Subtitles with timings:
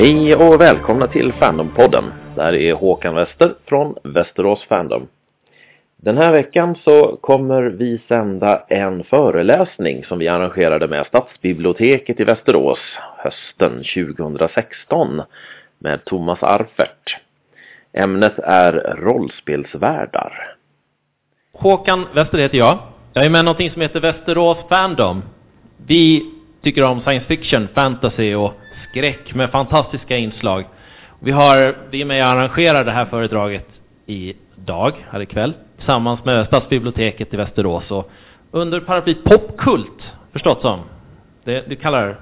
[0.00, 2.04] Hej och välkomna till Fandompodden.
[2.34, 5.08] Det här är Håkan Wester från Västerås Fandom.
[5.96, 12.24] Den här veckan så kommer vi sända en föreläsning som vi arrangerade med Stadsbiblioteket i
[12.24, 12.78] Västerås
[13.16, 15.22] hösten 2016
[15.78, 17.18] med Thomas Arfert.
[17.92, 20.54] Ämnet är rollspelsvärdar.
[21.52, 22.78] Håkan Wester heter jag.
[23.12, 25.22] Jag är med i någonting som heter Västerås Fandom.
[25.86, 26.30] Vi
[26.62, 28.52] tycker om science fiction, fantasy och
[28.90, 30.64] skräck med fantastiska inslag.
[31.20, 33.68] Vi, har, vi är med och arrangerar det här föredraget
[34.06, 38.10] idag, här ikväll, tillsammans med Stadsbiblioteket i Västerås och
[38.50, 40.80] under paraplyt Popkult, förstått som.
[41.44, 42.20] Det, du kallar,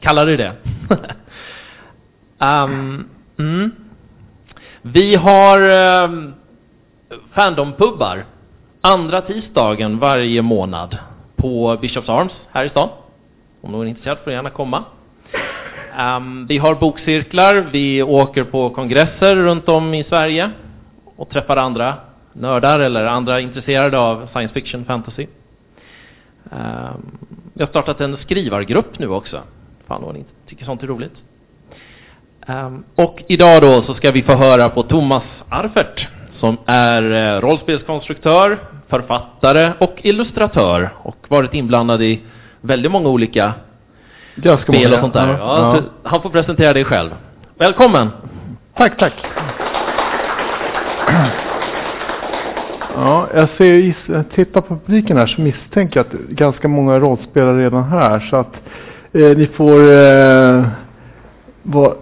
[0.00, 0.52] kallar du det?
[2.38, 3.70] um, mm.
[4.82, 5.62] Vi har
[6.04, 6.34] um,
[7.32, 8.24] Fandompubbar
[8.80, 10.98] andra tisdagen varje månad
[11.36, 12.88] på Bishops Arms här i stan.
[13.60, 14.84] Om någon är intresserad får gärna komma.
[15.98, 20.50] Um, vi har bokcirklar, vi åker på kongresser runt om i Sverige
[21.16, 21.94] och träffar andra
[22.32, 25.26] nördar eller andra intresserade av science fiction, fantasy.
[26.50, 27.18] Um,
[27.54, 29.40] vi har startat en skrivargrupp nu också.
[29.86, 31.16] Fan vad ni tycker sånt är roligt.
[32.46, 37.40] Um, och idag då så ska vi få höra på Thomas Arfert som är eh,
[37.40, 42.20] rollspelskonstruktör, författare och illustratör och varit inblandad i
[42.60, 43.54] väldigt många olika
[44.42, 45.28] Ganska spel och sånt där.
[45.28, 45.82] Ja, Ja.
[46.02, 47.10] Han får presentera dig själv.
[47.58, 48.08] Välkommen!
[48.76, 49.14] Tack, tack.
[52.94, 57.84] Ja, jag ser, tittar på publiken här så misstänker jag att ganska många rollspelare redan
[57.84, 58.54] här så att
[59.12, 60.64] eh, ni får eh,
[61.62, 61.94] vara,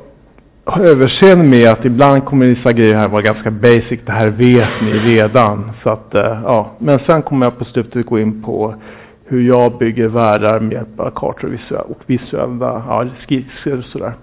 [0.80, 4.92] överseende med att ibland kommer vissa grejer här vara ganska basic, det här vet ni
[4.92, 5.72] redan.
[5.82, 6.70] Så att, eh, ja.
[6.78, 8.74] Men sen kommer jag på slutet gå in på
[9.26, 13.84] hur jag bygger världar med hjälp av kartor och visuella, och visuella ja, skisser och
[13.84, 14.14] sådär.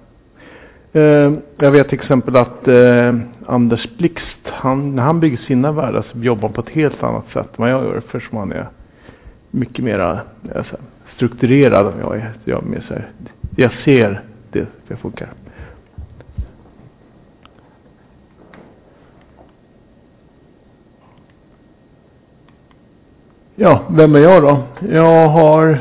[0.93, 3.15] Eh, jag vet till exempel att eh,
[3.45, 7.25] Anders Blixt, han, när han bygger sina världar så jobbar han på ett helt annat
[7.33, 7.97] sätt än vad jag gör.
[7.97, 8.67] Eftersom han är
[9.51, 10.21] mycket mer
[11.15, 12.33] strukturerad än jag är.
[12.43, 13.09] Jag, är mer så här,
[13.55, 14.21] jag ser
[14.51, 15.29] det, det funkar.
[23.55, 24.57] Ja, vem är jag då?
[24.89, 25.79] Jag har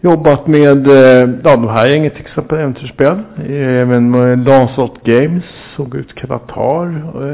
[0.00, 3.22] jobbat med eh, ja, de här gänget till exempel, äventyrsspel.
[3.48, 5.44] Även med Lancelot Games
[5.76, 6.86] och ut Kratar.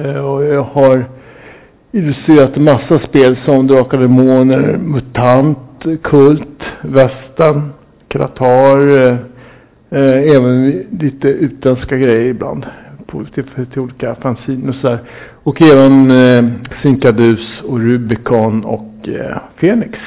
[0.07, 1.05] Eh, och jag har
[1.93, 5.59] illustrerat en massa spel som Drakar och Demoner, Mutant,
[6.03, 7.73] Kult, Västern,
[8.09, 9.17] Kratar, eh,
[9.91, 12.67] eh, även lite utländska grejer ibland.
[13.11, 14.99] På, till, till olika fanziner och sådär.
[15.43, 16.45] Och även eh,
[16.83, 19.99] Sinkadus och Rubicon och eh, Phoenix.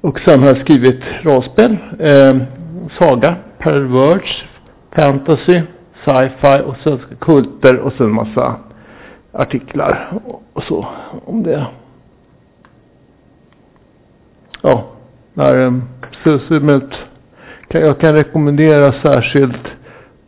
[0.00, 2.36] Och sen har jag skrivit rollspel, eh,
[2.98, 4.44] saga, perverge,
[4.94, 5.62] fantasy,
[6.04, 8.56] sci-fi och sen kulter och sen massa
[9.32, 10.86] artiklar och, och så
[11.24, 11.66] om det.
[14.62, 14.84] Ja,
[15.34, 15.72] där, eh,
[16.24, 16.90] så, så, men,
[17.68, 19.77] kan, jag kan rekommendera särskilt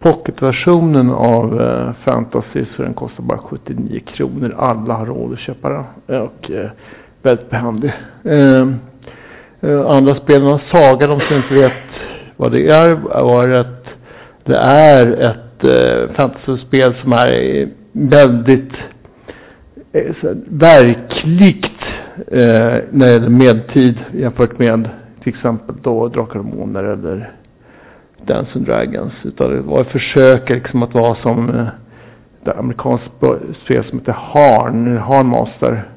[0.01, 4.55] pocketversionen av eh, fantasy så den kostar bara 79 kronor.
[4.59, 5.69] Alla har råd att köpa
[6.07, 6.71] den och eh,
[7.23, 7.93] väldigt behändig.
[8.25, 8.67] Eh,
[9.63, 11.73] Eh, andra spelen, Saga, de som inte vet
[12.37, 13.87] vad det är, var ett,
[14.45, 18.73] det är ett eh, fantasyspel som är väldigt
[19.93, 20.15] eh,
[20.49, 21.65] verkligt
[22.17, 24.89] eh, när det gäller medtid jämfört med
[25.23, 27.33] till exempel då Drakar och Månar eller
[28.27, 29.13] Dance and Dragons.
[29.25, 31.67] Utan det var ett försök liksom att vara som eh,
[32.45, 33.09] det amerikanska
[33.65, 35.89] spel som heter Harn, Harnmaster.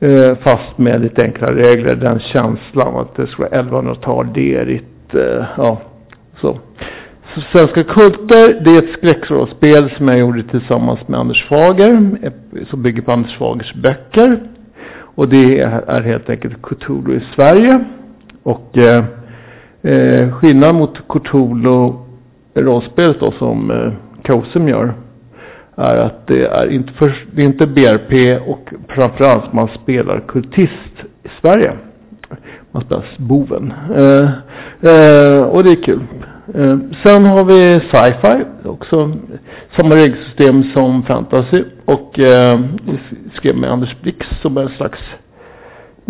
[0.00, 1.94] Eh, fast med lite enklare regler.
[1.94, 5.14] Den känslan att det skulle vara 1100-tal, derigt.
[5.14, 5.80] Eh, ja,
[6.40, 6.58] så.
[7.34, 7.40] så.
[7.40, 12.18] Svenska kulter, det är ett skräckrollspel som jag gjorde tillsammans med Anders Fager.
[12.22, 12.32] Eh,
[12.70, 14.40] som bygger på Anders Fagers böcker.
[15.14, 17.84] Och det är, är helt enkelt Cthulhu i Sverige.
[18.42, 19.04] Och eh,
[19.82, 22.06] eh, skillnad mot Cortolo
[22.54, 23.92] rollspelet då som eh,
[24.26, 24.94] Kosem gör
[25.76, 31.04] är att det är inte, för, det är inte BRP och framförallt man spelar kultist
[31.22, 31.72] i Sverige.
[32.70, 33.72] Man spelar boven.
[33.96, 34.30] Eh,
[34.90, 36.00] eh, och det är kul.
[36.54, 39.12] Eh, sen har vi sci-fi, också
[39.76, 41.64] samma regelsystem som fantasy.
[41.84, 42.98] Och eh, vi
[43.34, 45.00] skrev med Anders Blix som är en slags,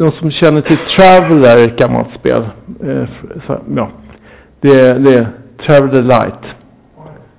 [0.01, 2.49] de som känner till Traveller, ett gammalt spel.
[2.85, 3.05] Eh,
[3.47, 3.91] så, ja,
[4.61, 5.29] det, det är
[5.67, 6.55] Traveller Light.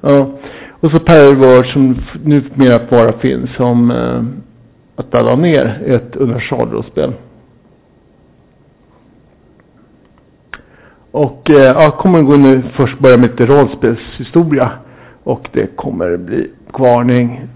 [0.01, 0.29] Ja.
[0.79, 4.23] Och så Pervert som numera bara finns som eh,
[4.95, 7.13] att ladda ner ett universalrollspel.
[11.11, 14.71] Och eh, jag kommer gå nu först börja med lite rollspelshistoria.
[15.23, 17.47] Och det kommer bli kvarning,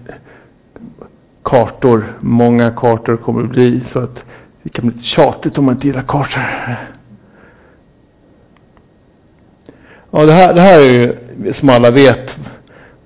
[1.42, 3.80] kartor, många kartor kommer det bli.
[3.92, 4.18] Så att
[4.66, 6.42] det kan bli lite tjatigt om man inte gillar kartor.
[10.10, 11.14] Ja, det här, det här är ju
[11.54, 12.30] som alla vet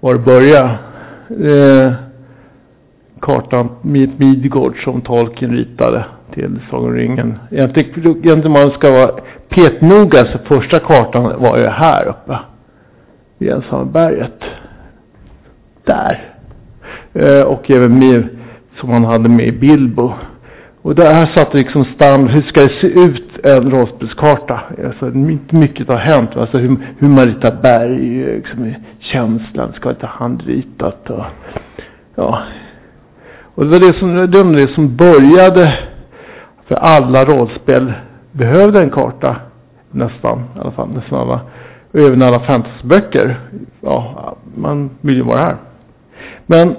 [0.01, 0.79] var det börjar.
[1.45, 1.93] Eh,
[3.21, 6.05] kartan Midgård som Tolkien ritade
[6.35, 7.39] till Sagan om ringen.
[7.51, 9.11] Egentligen man ska vara
[9.49, 12.39] petnoga så första kartan var ju här uppe.
[13.39, 14.45] Vid Ensamberget.
[15.85, 16.35] Där.
[17.13, 18.29] Eh, och även med,
[18.81, 20.13] som han hade med i Bilbo.
[20.83, 24.61] Och där här satte liksom standard, hur ska det se ut en rollspelskarta?
[24.85, 26.37] Alltså inte mycket har hänt.
[26.37, 31.25] Alltså hur, hur man ritar berg, liksom, känslan ska inte handritat och
[32.15, 32.43] ja.
[33.55, 35.79] Och det var det som, det var det som började
[36.67, 37.93] för alla rollspel
[38.33, 39.37] behövde en karta.
[39.91, 41.41] Nästan, i alla fall nästan alla.
[41.93, 43.41] Och även alla fantasyböcker.
[43.81, 45.57] Ja, man vill ju vara här.
[46.47, 46.77] Men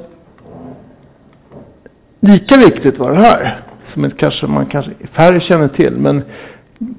[2.20, 3.62] lika viktigt var det här
[3.94, 5.94] som inte kanske man kanske färre känner till.
[5.98, 6.22] Men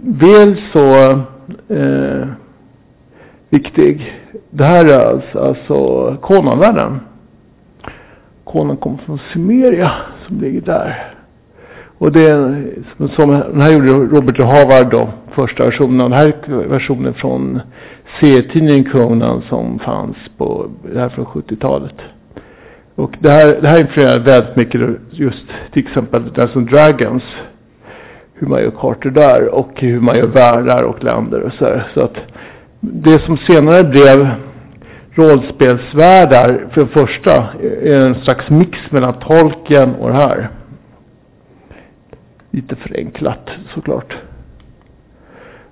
[0.02, 0.96] väl så
[1.68, 2.26] eh,
[3.50, 4.14] viktig.
[4.50, 7.00] Det här är alltså, alltså Konanvärlden.
[8.44, 9.92] Konan kommer från Sumeria
[10.26, 11.14] som ligger där.
[11.98, 12.62] Och det
[13.16, 14.42] som, den här gjorde Robert E.
[14.42, 15.98] Havard då, första versionen.
[15.98, 16.34] Den här
[16.68, 17.60] versionen från
[18.20, 21.94] serietidningen Conan som fanns på, det här från 70-talet.
[22.94, 24.80] Och det här, det här influerar väldigt mycket
[25.10, 27.22] just till exempel Dungeons and Dragons.
[28.34, 31.88] Hur man gör kartor där och hur man gör världar och länder och så här.
[31.94, 32.16] Så att
[32.80, 34.28] det som senare blev
[35.14, 37.48] rollspelsvärldar för det första
[37.82, 40.48] är en slags mix mellan Tolkien och det här.
[42.50, 44.16] Lite förenklat såklart.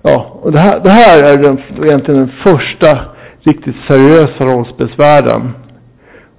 [0.02, 2.98] Ja, och det här, det här är den, egentligen den första
[3.40, 5.52] riktigt seriösa rollspelsvärlden.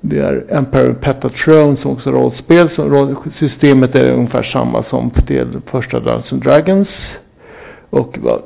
[0.01, 2.69] Det är Empire Petatron som också rollspel.
[2.75, 6.89] Så systemet är ungefär samma som till första Dungeons and Dragons.
[7.89, 8.42] Och var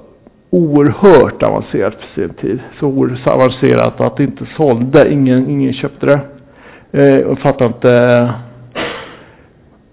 [0.50, 2.60] oerhört avancerat för sin tid.
[2.80, 5.13] Så oerhört avancerat att det inte sålde.
[5.13, 6.19] Ingen, ingen köpte det.
[7.02, 8.34] Eh, och fattar inte.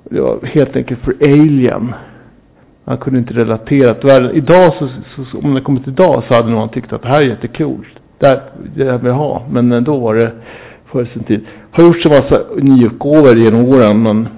[0.05, 1.95] Det var helt enkelt för alien.
[2.85, 4.31] Man kunde inte relatera till världen.
[4.31, 4.89] Idag så,
[5.25, 7.87] så, om det kommit idag så hade någon tyckt att det här är jättekul.
[8.19, 8.43] Det,
[8.77, 9.43] det vill jag ha.
[9.51, 10.33] Men eh, då var det
[10.93, 11.47] för sin tid.
[11.71, 14.29] Har gjorts en massa nyutgåvor genom åren men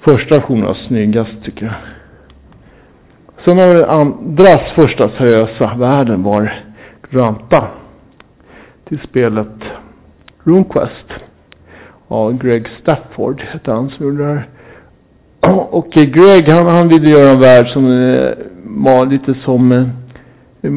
[0.00, 1.74] första versionen var snyggast tycker jag.
[3.44, 6.52] Sen har vi andras första seriösa världen var
[7.10, 7.68] Granta
[8.84, 9.64] till spelet
[10.44, 11.12] RuneQuest
[12.08, 14.48] av Greg Stafford hette han som gjorde det här.
[15.70, 18.30] Och Greg han, han ville göra en värld som eh,
[18.64, 20.70] var lite som eh,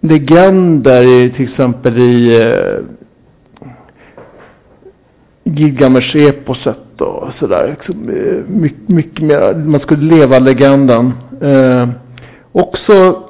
[0.00, 2.84] legender i, till exempel i eh,
[5.56, 7.76] Gilgamesh-eposet och sådär.
[7.78, 11.12] Liksom, eh, mycket, mycket mer, man skulle leva legenden.
[11.40, 11.88] Eh,
[12.52, 13.22] också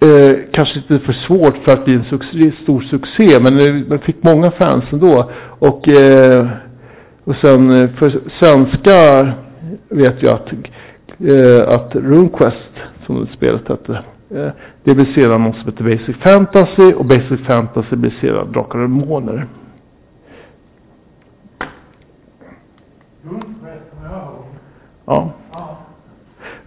[0.00, 3.40] eh, kanske lite för svårt för att bli en succé, stor succé.
[3.40, 5.30] Men eh, man fick många fans ändå.
[5.58, 6.46] Och, eh,
[7.24, 9.34] och sen eh, för svenskar
[9.88, 10.52] vet jag att,
[11.28, 12.70] eh, att RuneQuest
[13.06, 13.98] som spelet hette.
[14.30, 14.48] Eh,
[14.84, 18.88] det blir sedan något som heter Basic Fantasy och Basic Fantasy blir sedan Drakar och
[18.88, 19.46] Demoner.
[25.06, 25.32] Ja.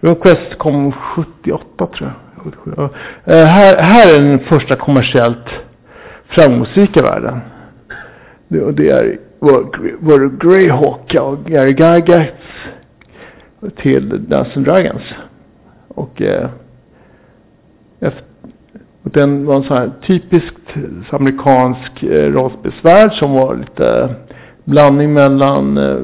[0.00, 2.52] Request kom 78 tror jag.
[2.52, 2.70] 77.
[2.70, 2.88] Uh,
[3.24, 5.48] eh, här, här är den första kommersiellt
[6.28, 7.40] framgångsrika världen.
[8.48, 12.32] Det, och det är var Greyhawk och Gary Gygax
[13.76, 15.02] till Dancing and Dragons.
[15.88, 16.48] Och, eh,
[18.00, 18.22] efter,
[19.02, 20.74] och den var en sån här typiskt
[21.10, 24.14] amerikansk eh, rollspelsvärld som var lite
[24.68, 25.96] blandning mellan eh,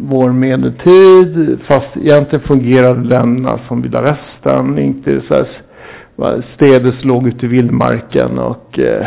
[0.00, 4.78] vår medeltid fast egentligen fungerade länderna som vilda västern.
[4.78, 9.06] Inte så här, städer som låg ute i vildmarken och eh,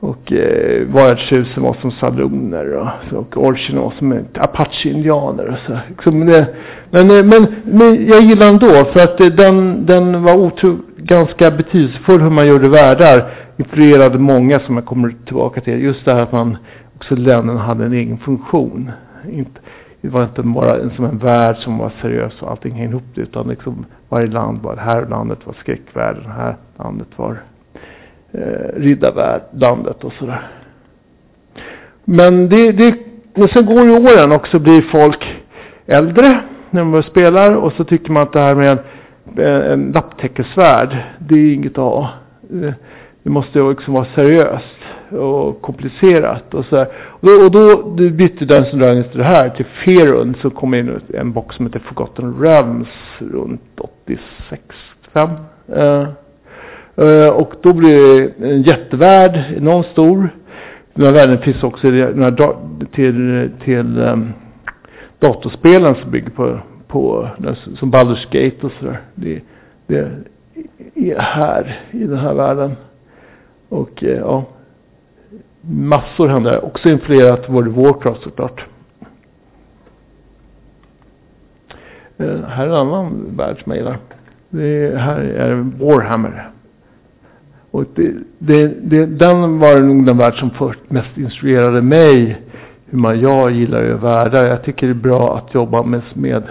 [0.00, 5.78] och eh, värdshusen var som saloner och, och orcherna var som apache-indianer och så.
[5.88, 6.46] Liksom det,
[6.90, 10.76] men, eh, men, men jag gillar den ändå, för att eh, den, den var otro,
[10.96, 13.30] ganska betydelsefull hur man gjorde världar.
[13.56, 15.82] Influerade många som jag kommer tillbaka till.
[15.82, 16.56] Just det här att man
[16.98, 18.90] också länderna hade en egen funktion.
[19.30, 19.60] Inte,
[20.00, 23.04] det var inte bara en, som en värld som var seriös och allting hängde ihop
[23.14, 27.36] det, utan liksom varje land var, det här landet var skräckvärlden, det här landet var
[28.32, 30.48] eh, riddarlandet och sådär.
[32.04, 32.94] Men det, det,
[33.34, 35.36] men sen går ju åren och så blir folk
[35.86, 36.40] äldre
[36.70, 38.78] när man spelar och så tycker man att det här med
[39.72, 42.10] en lapptäckesvärld, det är inget att ha.
[42.50, 42.72] Eh,
[43.22, 44.77] det måste liksom vara seriöst
[45.10, 46.88] och komplicerat och så här.
[47.20, 51.32] Och då, och då bytte Dungeons Dragons det här till Ferun så kom in en
[51.32, 52.88] box som heter Forgotten Realms
[53.18, 54.62] runt 86,
[55.12, 55.30] 5.
[55.76, 56.08] Uh,
[56.98, 60.28] uh, och då blir det en jättevärld, enormt stor.
[60.94, 61.90] Den här världen finns också
[62.92, 64.32] till, till um,
[65.18, 67.28] datorspelen som bygger på, på
[67.78, 69.00] som Baldur's Gate och sådär.
[69.14, 69.40] Det,
[69.86, 69.98] det
[70.94, 72.76] är här i den här världen.
[73.68, 74.44] Och eh, ja,
[75.60, 76.64] massor händer.
[76.64, 78.64] Också influerat World of Warcraft såklart.
[82.18, 83.98] Eh, här är en annan värld som jag gillar.
[84.50, 86.50] Det här är Warhammer.
[87.70, 92.42] Och det, det, det, den var nog den värld som först mest instruerade mig
[92.86, 94.44] hur man, jag gillar ju världar.
[94.44, 96.42] Jag tycker det är bra att jobba med, med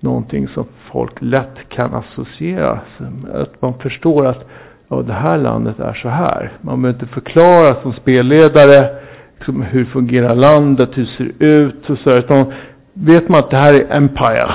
[0.00, 2.80] någonting som folk lätt kan associera.
[3.32, 4.48] Att man förstår att
[4.96, 6.52] ja, det här landet är så här.
[6.60, 8.88] Man behöver inte förklara som spelledare
[9.36, 12.18] liksom, hur fungerar landet, hur ser det ut och så där.
[12.18, 12.52] Utan
[12.92, 14.52] vet man att det här är Empire.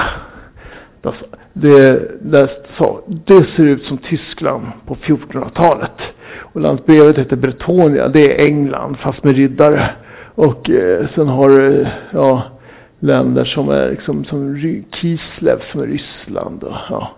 [1.04, 6.02] Alltså, det, det, så, det ser ut som Tyskland på 1400-talet.
[6.38, 9.90] Och landsbrevet heter Bretonia, det är England fast med riddare.
[10.36, 12.44] Och eh, sen har du ja,
[13.00, 14.56] länder som är liksom som
[14.92, 16.64] Kislev som är Ryssland.
[16.64, 17.12] Och, ja,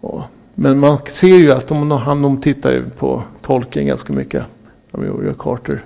[0.00, 0.22] och
[0.58, 4.44] men man ser ju att de, han, de tittar ju på tolken ganska mycket.
[4.90, 5.84] De gör Carter.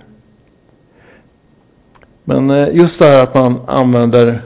[2.24, 4.42] Men eh, just det här att man använder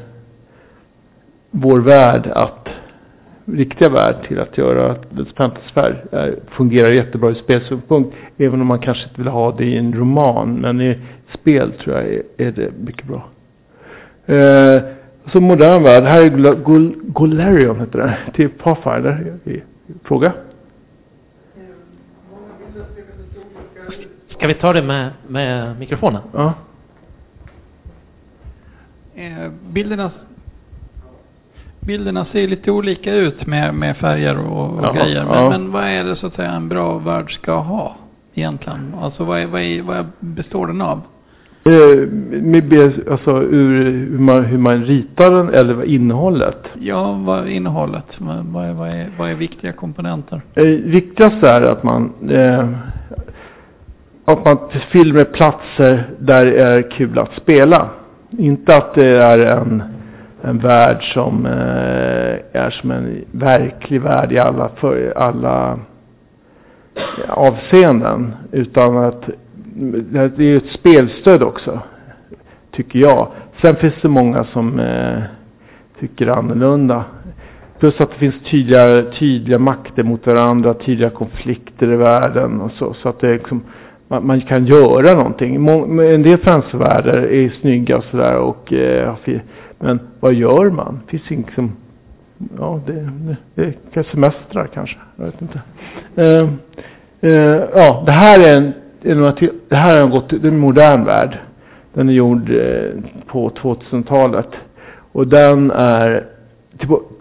[1.51, 2.69] vår värld att
[3.45, 8.17] riktiga värld till att göra att fantasvärld eh, fungerar jättebra i spelsynpunkt.
[8.39, 10.55] Även om man kanske inte vill ha det i en roman.
[10.55, 10.99] Men i
[11.35, 12.05] spel tror jag
[12.37, 13.29] är, det mycket bra.
[14.37, 14.83] Eh,
[15.33, 16.05] så modern värld.
[16.05, 16.55] Här är
[17.13, 18.17] Golarion heter det.
[18.35, 19.39] Till Pathfinder.
[20.03, 20.33] Fråga?
[24.29, 26.23] Ska vi ta det med, med mikrofonen?
[26.33, 26.55] Ja.
[29.15, 30.11] Eh, bilderna,
[31.81, 35.25] bilderna ser lite olika ut med, med färger och, och ja, grejer.
[35.25, 35.51] Men, ja.
[35.51, 37.97] men vad är det så att säga en bra värld ska ha
[38.35, 38.95] egentligen?
[39.01, 41.01] Alltså vad, är, vad, är, vad består den av?
[41.67, 42.09] Eh,
[42.43, 46.59] med, alltså ur hur man, hur man ritar den eller innehållet?
[46.81, 48.07] Ja, vad innehållet?
[48.19, 50.43] Vad är, vad är, vad är viktiga komponenter?
[50.55, 52.69] Eh, viktigast är att man eh,
[54.25, 54.59] att man
[54.91, 57.89] filmer platser där det är kul att spela.
[58.31, 59.83] Inte att det är en,
[60.43, 65.79] en värld som eh, är som en verklig värld i alla, för, alla
[67.29, 68.35] avseenden.
[68.53, 69.29] Utan att
[69.75, 71.81] det är ju ett spelstöd också.
[72.71, 73.29] Tycker jag.
[73.61, 75.23] Sen finns det många som eh,
[76.01, 77.05] tycker annorlunda.
[77.79, 82.95] Plus att det finns tydliga, tydliga makter mot varandra, tydliga konflikter i världen och så.
[82.95, 83.63] Så att det liksom,
[84.09, 85.61] man, man kan göra någonting.
[85.61, 89.15] Må, en del fansvärldar är snygga och sådär och eh,
[89.79, 91.01] men vad gör man?
[91.11, 91.73] Det finns liksom,
[92.59, 93.11] ja det,
[93.55, 94.97] det, det är semestrar kanske.
[95.17, 95.61] Jag vet inte.
[96.15, 96.49] Eh,
[97.21, 98.73] eh, ja, det här är en
[99.69, 101.39] det här har gått, det är en modern värld.
[101.93, 102.91] Den är gjord eh,
[103.27, 104.49] på 2000-talet.
[105.13, 106.27] Och den är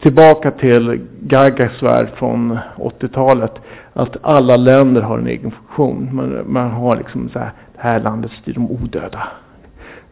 [0.01, 3.51] tillbaka till Gagas värld från 80-talet.
[3.93, 6.09] Att alla länder har en egen funktion.
[6.11, 9.27] Man, man har liksom så här, det här landet styr de odöda.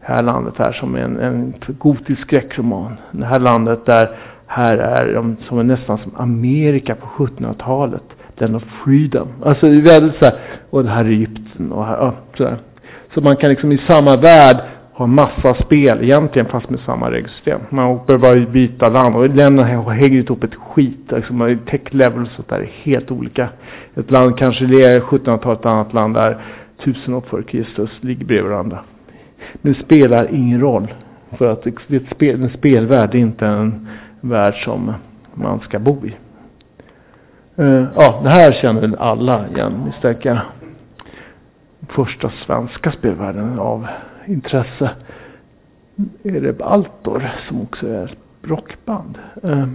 [0.00, 2.96] Det här landet är som en, en gotisk skräckroman.
[3.10, 8.04] Det här landet där, här är de som är nästan som Amerika på 1700-talet.
[8.42, 9.28] Den of freedom.
[9.42, 10.34] Alltså det är väldigt så här,
[10.70, 12.56] och det här är Egypten och här, ja, så, här.
[13.14, 14.56] så man kan liksom i samma värld
[14.92, 17.60] ha massa spel egentligen fast med samma regelsystem.
[17.70, 21.12] Man behöver bara byta land och länderna hänger ihop ett skit.
[21.12, 23.48] Liksom, tech levels och där är helt olika.
[23.94, 26.36] Ett land kanske det är 1700-talet, ett annat land där
[26.84, 28.78] tusen år före Kristus, ligger bredvid varandra.
[29.52, 30.94] Men det spelar ingen roll.
[31.38, 33.88] För att det är ett spel, en spelvärld, det är inte en
[34.20, 34.92] värld som
[35.34, 36.14] man ska bo i.
[37.56, 40.40] Eh, ja, det här känner väl alla igen misstänker jag.
[41.88, 43.86] Första svenska spelvärlden av
[44.26, 44.90] intresse.
[46.22, 49.18] Är det Baltor som också är ett rockband.
[49.42, 49.66] Eh,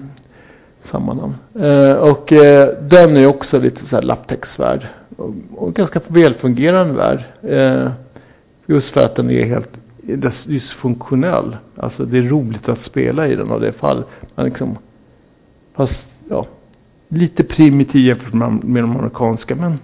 [0.91, 1.36] samma namn.
[1.60, 2.34] Eh, och
[2.81, 4.88] den är också lite så här lapptäcksvärld.
[5.17, 7.24] Och, och ganska välfungerande värld.
[8.65, 9.69] Just för att den är helt
[10.46, 11.57] dysfunktionell.
[11.75, 14.03] Alltså det är roligt att spela i den av det fall.
[14.36, 14.77] Man liksom,
[15.75, 16.46] fast ja,
[17.07, 19.55] lite primitiv jämfört med de amerikanska.
[19.55, 19.79] Men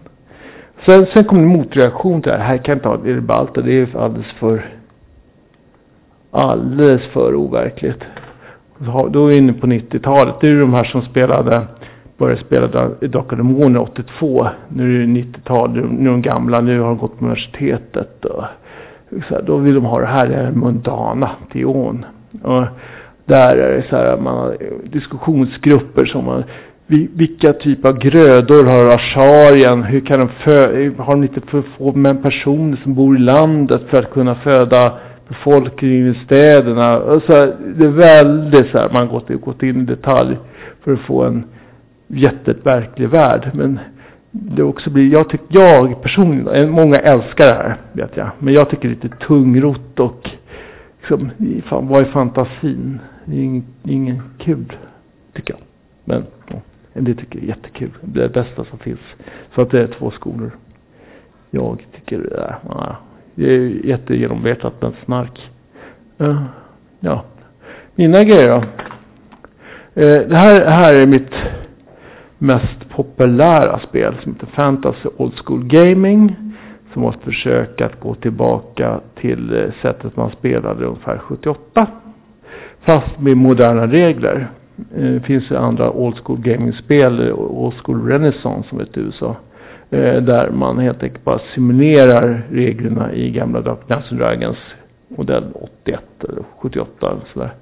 [0.86, 2.46] sen, sen kom en motreaktion till det här.
[2.46, 3.62] Här kan inte ha det balta.
[3.62, 4.66] Det är alldeles för
[6.32, 8.04] alldeles för overkligt.
[9.10, 10.36] Då är vi inne på 90-talet.
[10.42, 11.68] Det är de här som spelade
[12.18, 12.68] började spela
[13.02, 14.48] Drakar Demoner 82.
[14.68, 18.26] Nu är det 90-tal, nu är de gamla, nu har de gått på universitetet.
[18.26, 18.44] Och,
[19.28, 22.06] så här, då vill de ha det här, det här mundana, Dion.
[22.42, 22.64] Och
[23.26, 26.44] där är det så här, man har eh, diskussionsgrupper som man
[26.88, 29.84] vilka typer av grödor har Asharien?
[29.84, 34.00] Hur kan de fö har de inte för få personer som bor i landet för
[34.00, 34.94] att kunna föda
[35.28, 36.86] befolkningen i städerna?
[36.86, 40.38] Alltså, det är väldigt så här, man har gått, gått in i detalj
[40.84, 41.44] för att få en
[42.08, 43.52] jätteverklig värld.
[43.54, 43.80] Men
[44.32, 48.30] det också blir, jag tycker, jag personligen, eh, många älskar det här, vet jag.
[48.40, 50.30] Men jag tycker det är lite tungrot och
[51.00, 51.32] liksom,
[51.66, 53.00] fan, vad är fantasin?
[53.26, 54.78] Det är ingen, ingen kul,
[55.34, 55.62] tycker jag.
[56.06, 56.24] Men.
[56.94, 57.92] Det tycker jag är jättekul.
[58.02, 59.00] Det är det bästa som finns.
[59.56, 60.52] Så att det är två skolor.
[61.50, 62.96] Jag tycker det är,
[63.36, 65.52] det är jättegenomvetat med snark.
[66.18, 66.44] Eh,
[67.00, 67.24] ja.
[67.96, 68.56] Mina grejer då.
[70.02, 71.34] Eh, det här, här är mitt
[72.38, 76.36] mest populära spel som heter Fantasy Old School Gaming.
[76.94, 81.88] Som var ett försök att gå tillbaka till sättet man spelade ungefär 78.
[82.82, 84.50] Fast med moderna regler.
[84.76, 89.36] Det eh, finns ju andra old school gaming-spel, old school renaissance som heter USA.
[89.90, 94.58] Eh, där man helt enkelt bara simulerar reglerna i gamla Dungeons Dragons
[95.08, 95.44] modell
[95.84, 96.00] 81
[96.30, 97.54] eller 78 eller sådär.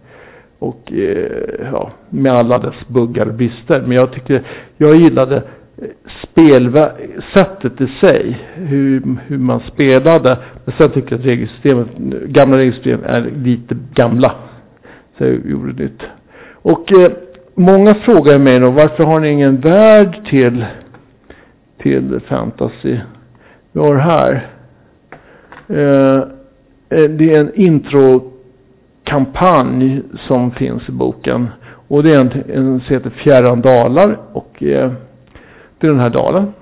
[0.60, 3.82] Och eh, ja, med alla dess buggar och brister.
[3.82, 4.42] Men jag tyckte,
[4.78, 5.88] jag gillade eh,
[6.24, 8.48] spelsättet i sig.
[8.54, 10.38] Hur, hur man spelade.
[10.66, 11.88] Men sen tycker jag att regelsystemet,
[12.28, 14.36] gamla regelsystem är lite gamla.
[15.18, 16.04] Så jag gjorde nytt.
[16.62, 17.12] Och eh,
[17.56, 20.66] många frågar mig då, varför har ni ingen värld till,
[21.78, 22.98] till fantasy?
[23.72, 24.48] Vi har här.
[25.68, 26.18] Eh,
[26.90, 31.48] eh, det är en introkampanj som finns i boken.
[31.88, 34.18] Och det är en, en som heter Fjärran dalar.
[34.34, 34.92] Och eh,
[35.78, 36.54] det är den här dalen.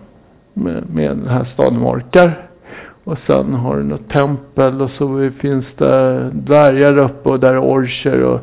[0.54, 2.46] Med, med den här staden Morkar.
[3.04, 7.60] Och sen har du något tempel och så finns det dvärgar uppe och där är
[7.60, 8.40] orcher och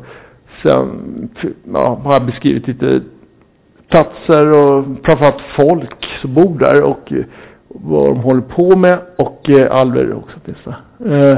[0.63, 1.29] Sen
[1.73, 3.01] ja, har jag beskrivit lite
[3.89, 7.23] platser och framförallt folk som bor där och eh,
[7.67, 11.15] vad de håller på med och eh, alver också finns det.
[11.15, 11.37] Eh,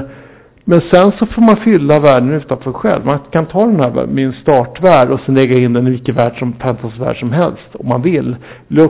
[0.64, 3.06] men sen så får man fylla världen utanför själv.
[3.06, 6.40] Man kan ta den här min startvärld och sen lägga in den i vilken värld
[6.40, 6.54] som,
[7.00, 8.36] värld som helst om man vill.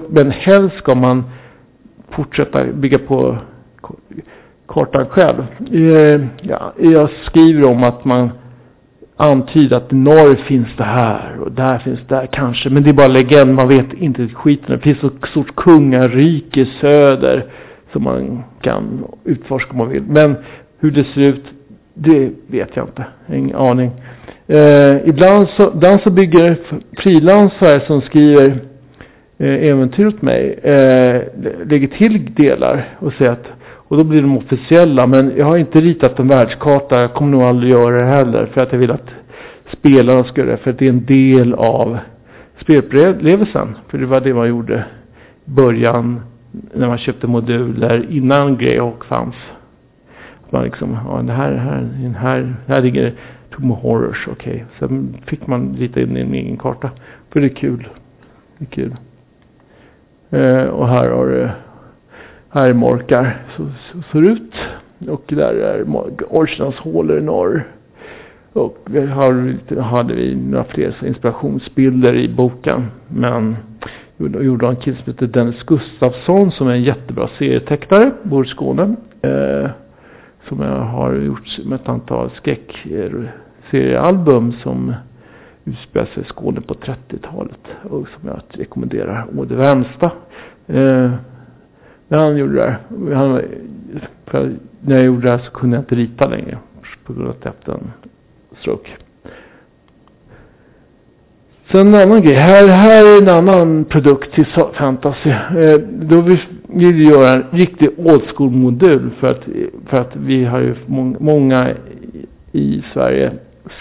[0.10, 1.24] Men helst ska man
[2.10, 3.38] fortsätta bygga på
[4.68, 5.46] kartan själv.
[5.72, 8.30] Eh, ja, jag skriver om att man
[9.20, 12.70] antyda att i norr finns det här och där finns det där kanske.
[12.70, 14.76] Men det är bara legend, man vet inte skiten.
[14.76, 17.46] Det finns ett stort kungarike söder
[17.92, 20.04] som man kan utforska om man vill.
[20.04, 20.36] Men
[20.80, 21.44] hur det ser ut,
[21.94, 23.06] det vet jag inte.
[23.34, 23.92] Ingen aning.
[24.48, 26.58] Eh, ibland, så, ibland så bygger
[26.98, 28.60] frilansare som skriver
[29.38, 31.22] eh, äventyr åt mig, eh,
[31.66, 33.48] lägger till delar och säger att
[33.90, 35.08] och då blir de officiella.
[35.08, 37.02] Men jag har inte ritat en världskarta.
[37.02, 38.46] Jag kommer nog aldrig göra det heller.
[38.46, 39.10] För att jag vill att
[39.72, 40.58] spelarna ska göra det.
[40.58, 41.98] För att det är en del av
[42.62, 43.76] spelupplevelsen.
[43.88, 44.86] För det var det man gjorde
[45.46, 46.22] i början.
[46.74, 49.36] När man köpte moduler innan Greyhawk fanns.
[50.50, 53.14] Man liksom, ja det här, här, här, här ligger
[53.50, 54.54] Tomb Horrors, okej.
[54.54, 54.66] Okay.
[54.80, 56.90] Sen fick man rita in i en egen karta.
[57.30, 57.88] För det är kul.
[58.58, 58.96] Det är kul.
[60.30, 61.50] Eh, och här har du
[62.50, 64.54] här är Morkar så, så ser ut.
[65.08, 65.84] Och där är
[66.30, 67.68] Orchnans hålor i norr.
[68.54, 72.88] Och vi har, hade vi några fler inspirationsbilder i boken.
[73.08, 73.58] Men
[74.18, 78.48] gjorde, gjorde en kille som heter Dennis Gustafsson som är en jättebra serietecknare, bor i
[78.48, 78.96] Skåne.
[79.22, 79.70] Eh,
[80.48, 84.94] som jag har gjort med ett antal skräckseriealbum som
[85.66, 87.68] utspelar sig i Skåne på 30-talet.
[87.84, 90.12] Och som jag rekommenderar å det varmsta.
[90.68, 91.12] Eh,
[92.10, 92.80] när han gjorde det här.
[93.14, 96.58] Han, när jag gjorde det här så kunde jag inte rita längre.
[97.06, 97.92] På grund av att jag haft en
[98.60, 98.90] stroke.
[101.72, 102.36] Sen en annan grej.
[102.36, 105.30] Här, här är en annan produkt till fantasy.
[105.30, 109.10] Eh, då vill vi göra en riktig old school modul.
[109.20, 109.42] För att,
[109.86, 111.70] för att vi har ju många, många
[112.52, 113.32] i Sverige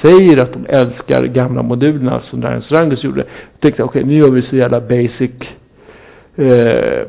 [0.02, 3.20] säger att de älskar gamla modulerna som Darius Rangus gjorde.
[3.20, 5.30] Jag tänkte okej okay, nu gör vi så jävla basic.
[6.36, 7.06] Eh,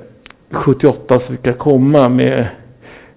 [0.52, 2.48] 78 som vi ska komma med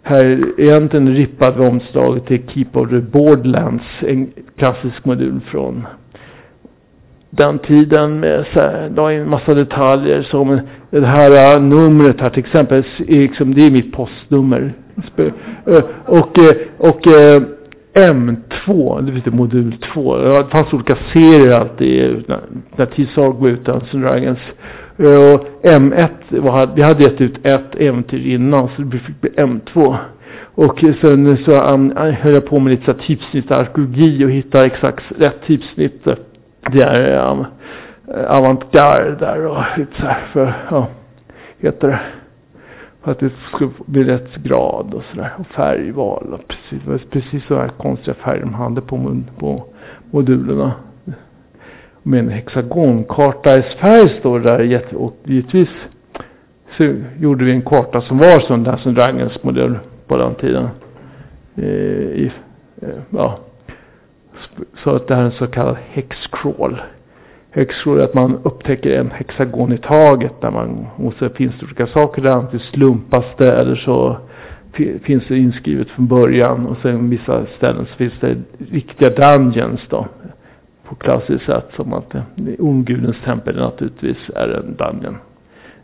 [0.03, 5.87] här egentligen rippade omslaget till Keep of the Borderlands, en klassisk modul från
[7.31, 12.85] den tiden med så här, en massa detaljer som det här numret här till exempel,
[12.99, 14.75] liksom, det är mitt postnummer.
[16.07, 16.38] Och,
[16.79, 17.07] och
[17.95, 20.16] M2, det betyder modul 2.
[20.16, 22.40] Det fanns olika serier alltid när,
[22.77, 24.38] när T-Sar går ut, Dungeons Dragons.
[24.98, 26.09] Eh, och M1,
[26.74, 29.96] vi hade gett ut ett äventyr innan så det fick bli M2.
[30.55, 31.52] Och sen så
[31.94, 36.05] höll jag på med lite så typsnitt arkeologi och hitta exakt rätt typsnitt.
[36.72, 37.44] Det är um,
[38.28, 40.87] avantgarde där och lite så här för, ja,
[41.59, 42.00] heter det.
[43.02, 45.33] För att det skulle bli rätt grad och sådär.
[45.38, 49.64] Och färgval och precis, precis så här konstiga färger de hade på, på
[50.11, 50.72] modulerna.
[52.02, 54.96] Med en hexagonkarta i färg står det där.
[54.96, 55.68] Och givetvis
[56.76, 60.68] så gjorde vi en karta som var som den som modell på den tiden.
[61.56, 62.32] Eh, i,
[62.82, 63.38] eh, ja.
[64.84, 66.82] Så att det här är en så kallad hexcrawl.
[67.50, 70.40] Hexcrawl är att man upptäcker en hexagon i taget.
[70.40, 72.30] Där man, och så finns det olika saker där.
[72.30, 74.16] Antingen slumpas det eller så
[75.02, 76.66] finns det inskrivet från början.
[76.66, 78.36] Och sen vissa ställen så finns det
[78.70, 80.06] riktiga dungeons då.
[80.92, 82.22] På klassiskt sätt som att eh,
[82.59, 85.16] Ormgudens tempel naturligtvis är en dungeon.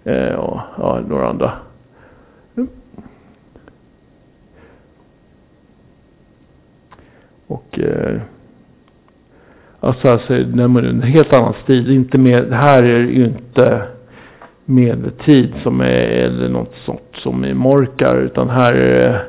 [0.04, 1.52] Eh, och ja, några andra
[7.46, 8.20] Och eh,
[9.80, 11.90] alltså, alltså en helt annan stil.
[11.90, 13.82] Inte med, det här är ju inte
[14.64, 18.16] medeltid som är, eller något sånt som i Morkar.
[18.16, 19.20] Utan här är det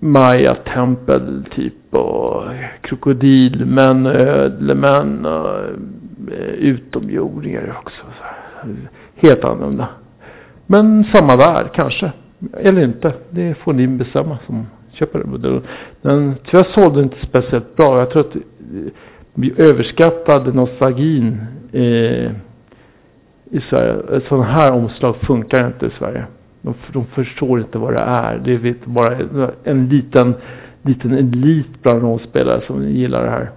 [0.00, 2.42] Maya-tempel typ och
[2.80, 5.58] krokodilmän, ödlemän och
[6.32, 8.02] eh, utomjordingar också.
[9.14, 9.88] Helt annorlunda.
[10.66, 12.12] Men samma värld kanske.
[12.56, 13.12] Eller inte.
[13.30, 15.62] Det får ni bestämma som köper den.
[16.02, 17.98] Den tyvärr sålde inte speciellt bra.
[17.98, 18.36] Jag tror att
[19.34, 21.86] vi överskattade nostalgin i,
[23.50, 24.20] i Sverige.
[24.28, 26.24] Sådana här omslag funkar inte i Sverige.
[26.62, 28.38] De, de förstår inte vad det är.
[28.44, 29.18] Det är bara
[29.64, 30.34] en liten,
[30.82, 33.50] liten elit bland rollspelare som gillar det här.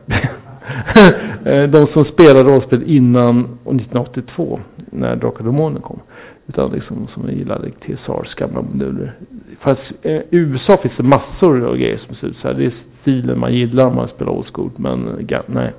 [1.68, 6.00] De som spelade rollspel innan 1982 när Drakar och Demoner kom.
[6.48, 9.14] Utan liksom som gillade TSRs gamla moduler.
[9.60, 12.56] Fast eh, i USA finns det massor av grejer som ser ut så här.
[12.56, 14.72] Det är stilen man gillar om man spelar old school.
[14.76, 15.74] Men nej.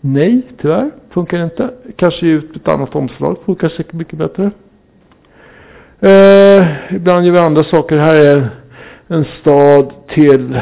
[0.00, 0.90] Nej, tyvärr.
[1.10, 1.70] Funkar inte.
[1.96, 3.36] Kanske ut ett annat omslag.
[3.44, 4.50] Funkar säkert mycket bättre.
[6.00, 7.98] Eh, ibland gör vi andra saker.
[7.98, 8.50] Här är
[9.08, 10.60] en stad till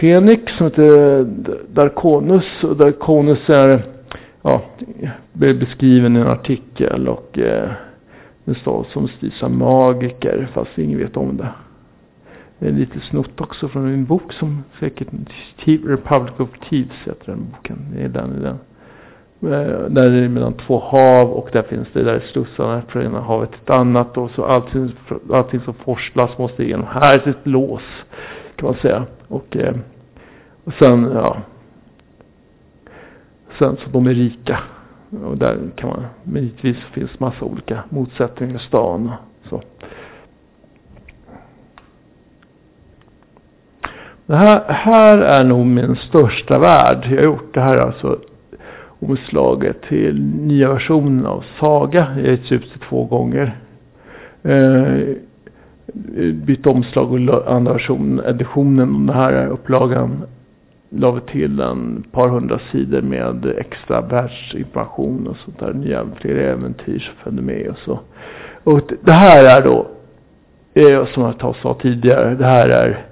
[0.00, 1.24] Fenix som heter
[1.68, 2.64] Darkonus.
[2.64, 3.82] Och Darkonus är
[4.42, 4.62] ja,
[5.32, 7.70] beskriven i en artikel och eh,
[8.44, 11.48] en stad som styrs av magiker fast ingen vet om det.
[12.58, 15.08] Det är lite snott också från en bok som säkert
[15.66, 17.78] Republic of Thieves heter den boken.
[17.94, 18.58] Det är den i den.
[19.42, 23.20] Eh, där är det mellan två hav och där finns det där slussarna från ena
[23.20, 24.92] havet till ett annat och så allting,
[25.32, 26.86] allting som forslas måste igenom.
[26.86, 27.82] Här är ett lås
[28.56, 29.06] kan man säga.
[29.28, 29.74] Och, eh,
[30.64, 31.36] och sen ja.
[33.58, 34.58] Sen så de är rika
[35.24, 39.12] och där kan man, men givetvis finns massa olika motsättningar i stan.
[39.42, 39.62] och Så.
[44.26, 47.06] Det här, här är nog min största värld.
[47.10, 48.18] Jag har gjort det här alltså
[49.00, 52.06] omslaget till nya versionen av Saga.
[52.16, 53.56] Jag har getts ut två gånger.
[54.42, 55.16] Eh,
[56.32, 60.22] bytt omslag och andra versionen, editionen, den här upplagan
[60.90, 65.72] la vi till en par hundra sidor med extra världsinformation och sånt där.
[65.72, 68.00] Nya fler äventyr som följde med och så.
[68.64, 69.86] Och det här är då,
[70.74, 73.04] eh, som jag sa tidigare, det här är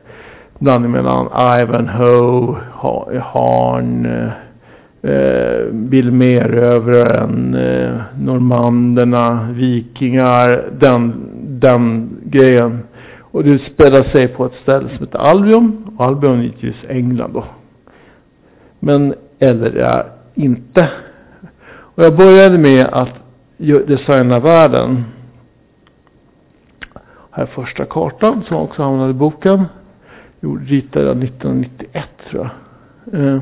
[0.58, 1.26] blandning mellan
[1.60, 2.56] Ivanhoe,
[3.20, 4.30] Harn, eh,
[5.04, 11.14] eh, Bill eh, Normanderna, Vikingar, den,
[11.60, 12.78] den grejen.
[13.20, 15.96] Och det spelar sig på ett ställe som heter Albion.
[15.96, 17.44] Och Albion är givetvis England då
[18.84, 20.90] men eller är inte.
[21.66, 23.08] Och jag började med att
[23.86, 25.04] designa världen.
[27.30, 29.64] Här är första kartan som också hamnade i boken.
[30.40, 32.50] Jag ritade 1991 tror
[33.04, 33.20] jag.
[33.20, 33.40] Eh,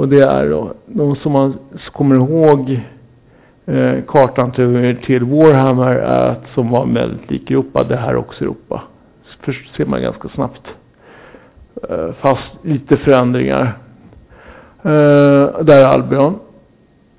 [0.00, 1.58] och det är då, de som man
[1.92, 2.80] kommer ihåg
[3.66, 8.16] eh, kartan till, till Warhammer är att som var väldigt lik Europa, det här är
[8.16, 8.82] också Europa.
[9.40, 10.62] Först ser man ganska snabbt.
[11.88, 13.78] Eh, fast lite förändringar.
[14.82, 16.38] Eh, där är Albion.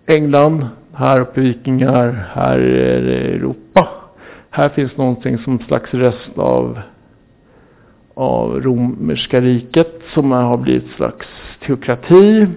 [0.05, 0.67] England.
[0.93, 2.29] Här uppe Vikingar.
[2.33, 3.87] Här är det Europa.
[4.49, 6.79] Här finns någonting som slags rest av
[8.13, 11.27] av romerska riket som har blivit slags
[11.65, 12.47] teokrati.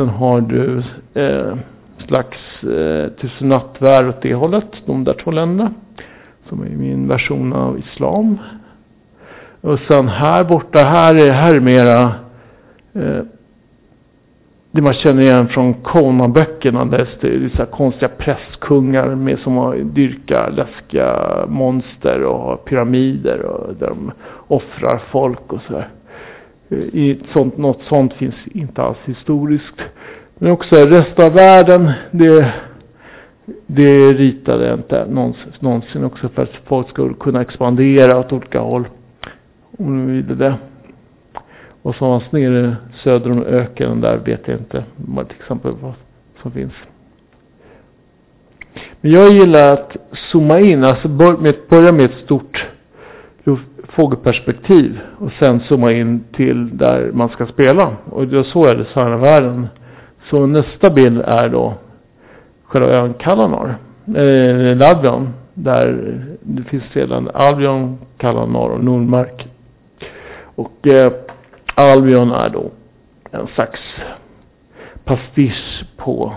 [0.00, 0.82] Sen har du
[1.14, 1.56] eh,
[2.06, 4.66] slags eh, tusen nattvärd åt det hållet.
[4.86, 5.72] De där två länderna.
[6.48, 8.38] Som är min version av islam.
[9.60, 12.14] Och sen här borta, här är, här är mera
[12.92, 13.22] eh,
[14.70, 16.84] det man känner igen från Conan-böckerna.
[16.84, 23.40] Där det är så konstiga prästkungar med som har dyrkar läskiga monster och har pyramider
[23.42, 24.12] och där de
[24.48, 25.88] offrar folk och sådär.
[26.70, 29.80] I sånt, något sånt finns inte alls historiskt.
[30.38, 32.52] Men också resten av världen, det,
[33.66, 35.06] det ritade jag inte
[35.60, 38.88] någonsin också för att folk skulle kunna expandera åt olika håll.
[39.78, 40.54] Om de ville det.
[41.82, 45.92] Och så hans nere söder om öknen där vet jag inte vad till exempel vad
[46.42, 46.72] som finns.
[49.00, 51.08] Men jag gillar att zooma in, alltså
[51.68, 52.66] börja med ett stort
[53.90, 57.96] fågelperspektiv och sen zooma in till där man ska spela.
[58.10, 59.68] Och det är så jag designar världen.
[60.30, 61.74] Så nästa bild är då
[62.64, 63.76] själva ön Kalanar,
[64.06, 69.48] eh, Ladvion, där det finns sedan Albion, Kalanar och Nordmark.
[70.54, 71.12] Och eh,
[71.74, 72.70] Albion är då
[73.30, 73.80] en slags
[75.04, 76.32] pastisch på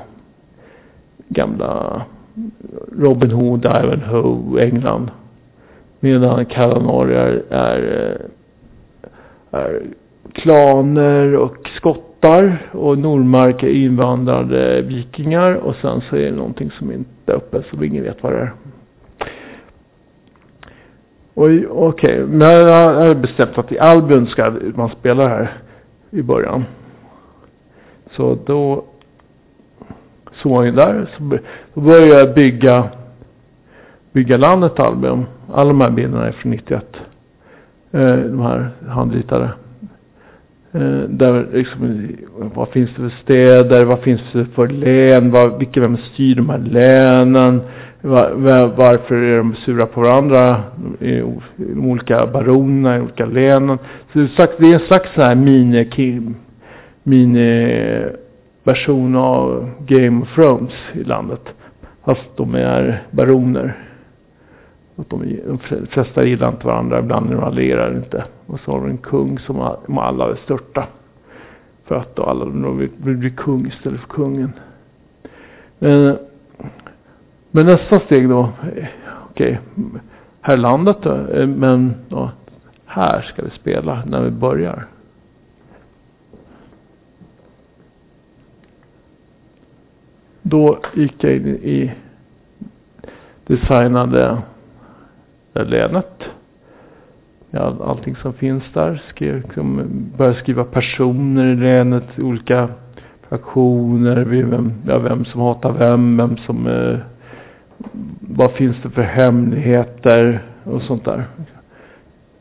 [1.28, 2.02] gamla
[2.98, 5.12] Robin Hood, Ivanhoe, England.
[6.04, 8.22] Medan Kalamari är, är,
[9.52, 9.82] är
[10.34, 16.92] klaner och skottar och Nordmark är invandrade vikingar och sen så är det någonting som
[16.92, 18.54] inte är uppe så ingen vet vad det är.
[21.34, 22.26] Okej, okay.
[22.26, 25.52] men jag har bestämt att i Albion ska man spela här
[26.12, 26.64] i början.
[28.12, 28.86] Så då
[30.42, 31.10] såg var jag där.
[31.18, 31.38] Så
[31.74, 32.90] då började jag bygga
[34.14, 35.26] bygga landet album.
[35.54, 36.86] Alla de här bilderna är från 91.
[37.92, 39.50] Eh, de här handritade.
[40.72, 42.08] Eh, där liksom,
[42.56, 43.86] vad finns det för städer?
[43.86, 45.32] Vad finns det för län?
[45.32, 47.62] Vad, vilka, vem styr de här länen?
[48.76, 50.64] varför är de sura på varandra?
[51.00, 51.24] I,
[51.56, 53.78] de olika baronerna i olika länen.
[54.14, 56.36] Så det är, en slags så här mini Kim.
[57.04, 58.06] mini
[58.64, 61.42] version av Game of Thrones i landet.
[62.06, 63.93] Fast de är baroner.
[64.96, 68.26] Att de, de flesta gillar inte varandra, ibland är de allierade inte.
[68.46, 70.88] Och så har vi en kung som de alla vill störta.
[71.86, 74.54] För att då alla de vill, vill bli kung istället för kungen.
[75.80, 76.18] Men
[77.56, 78.50] men nästa steg då,
[79.30, 80.00] okej, okay,
[80.42, 82.32] här landet då, eh, men då,
[82.86, 84.88] här ska vi spela när vi börjar.
[90.42, 91.92] Då gick jag in i
[93.46, 94.42] designade
[95.54, 96.24] länet.
[97.82, 99.04] Allting som finns där.
[99.10, 99.82] Skrev, liksom,
[100.18, 102.70] började skriva personer i länet, olika
[103.30, 107.00] fraktioner, vem, ja, vem som hatar vem, vem som eh,
[108.20, 111.26] vad finns det för hemligheter och sånt där.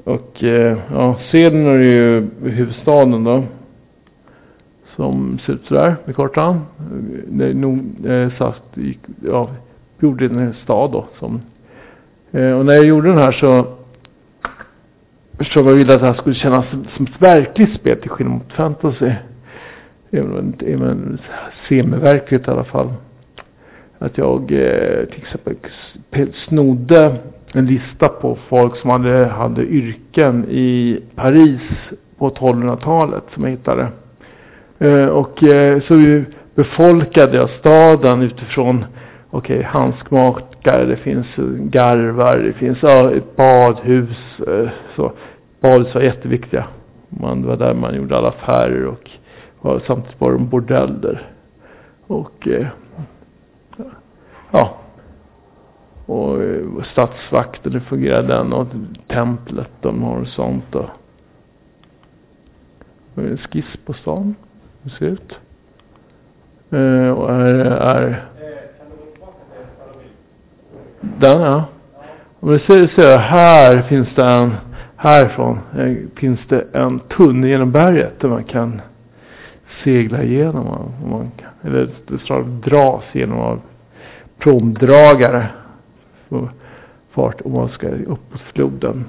[0.05, 3.45] Och eh, ja, Seden är ju huvudstaden då.
[4.97, 6.61] Som ser ut sådär med kartan.
[7.27, 8.77] Det är nog eh, satt,
[9.25, 9.51] ja,
[10.01, 11.07] gjorde en stad då.
[11.19, 11.41] Som,
[12.33, 13.67] Eh, och när jag gjorde den här så
[15.39, 18.35] förstod jag ville att det här skulle kännas som, som ett verkligt spel till skillnad
[18.35, 19.13] mot fantasy.
[20.11, 21.19] Även
[21.69, 22.93] semiverkligt i alla fall
[23.99, 25.57] att jag eh, till exempel
[26.49, 27.17] snodde
[27.53, 31.61] en lista på folk som hade, hade yrken i Paris
[32.19, 33.89] på 1200-talet som jag hittade.
[34.79, 35.39] Eh, och
[35.89, 36.23] så
[36.55, 38.85] befolkade jag staden utifrån
[39.31, 39.71] okej, okay,
[40.63, 41.27] handskmakare, det finns
[41.71, 44.41] garvar, det finns ja, ett badhus.
[44.47, 45.13] Eh, så.
[45.61, 46.67] Badhus var jätteviktiga.
[47.09, 49.11] Man, det var där man gjorde alla affärer och,
[49.59, 51.31] och samtidigt var det bordeller.
[52.07, 52.67] Och eh,
[54.51, 54.79] ja.
[56.07, 58.53] Och statsvakten, stadsvakten, hur fungerar den?
[58.53, 58.67] Och
[59.09, 60.89] templet, de har sånt och.
[63.15, 64.35] En skiss på stan.
[64.83, 65.33] Hur ser det ut?
[67.17, 68.32] Och är, är
[71.03, 71.65] den ja.
[72.41, 74.55] Om du ser, ser här finns det en,
[74.97, 78.81] härifrån eh, finns det en tunnel genom berget där man kan
[79.85, 80.67] segla igenom.
[81.05, 81.91] Om man kan, eller
[82.27, 83.61] snarare dras genom av
[84.39, 85.49] promdragare
[87.11, 89.05] fart om man ska upp på floden.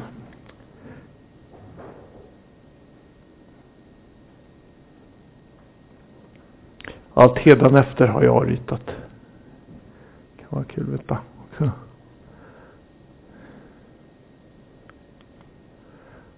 [7.13, 7.37] Allt
[7.75, 8.85] efter har jag ritat.
[8.85, 11.17] Det kan vara kul att veta
[11.49, 11.71] också.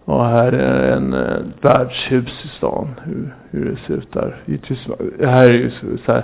[0.06, 2.88] Och här är en eh, värdshus i stan.
[3.04, 4.36] Hur, hur det ser ut där.
[5.20, 5.72] Det här är ju
[6.06, 6.24] så här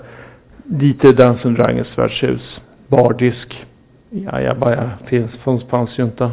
[0.64, 2.62] lite Dungeons Dragons värdshus.
[2.88, 3.66] Bardisk.
[4.10, 6.32] Ja, ja, bara finns, fanns, fanns ju inte.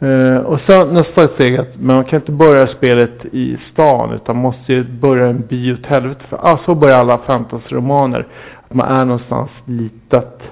[0.00, 4.72] Eh, och sen nästa steg att man kan inte börja spelet i stan utan måste
[4.72, 6.20] ju börja en by åt helvete.
[6.28, 8.26] För, ah, så börjar alla fantasyromaner.
[8.68, 10.42] Att man är någonstans litet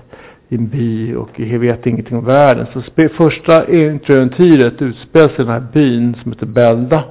[0.50, 2.66] i en by och vet ingenting om världen.
[2.72, 7.04] Så första äventyret utspelar sig i den här byn som heter Belda.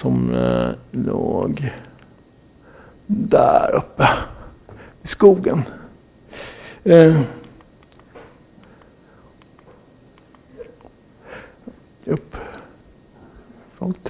[0.00, 1.72] Som eh, låg
[3.06, 4.08] där uppe
[5.02, 5.62] i skogen.
[6.84, 7.20] Eh,
[12.04, 12.36] upp.
[13.78, 14.08] Sånt.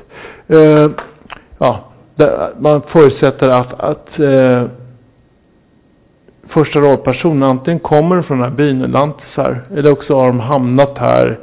[0.51, 0.91] Uh, eh,
[1.59, 1.93] ja,
[2.59, 4.67] man förutsätter att, att eh,
[6.55, 11.39] första rollpersonen antingen kommer från den här byn, lantisar, eller också har de hamnat här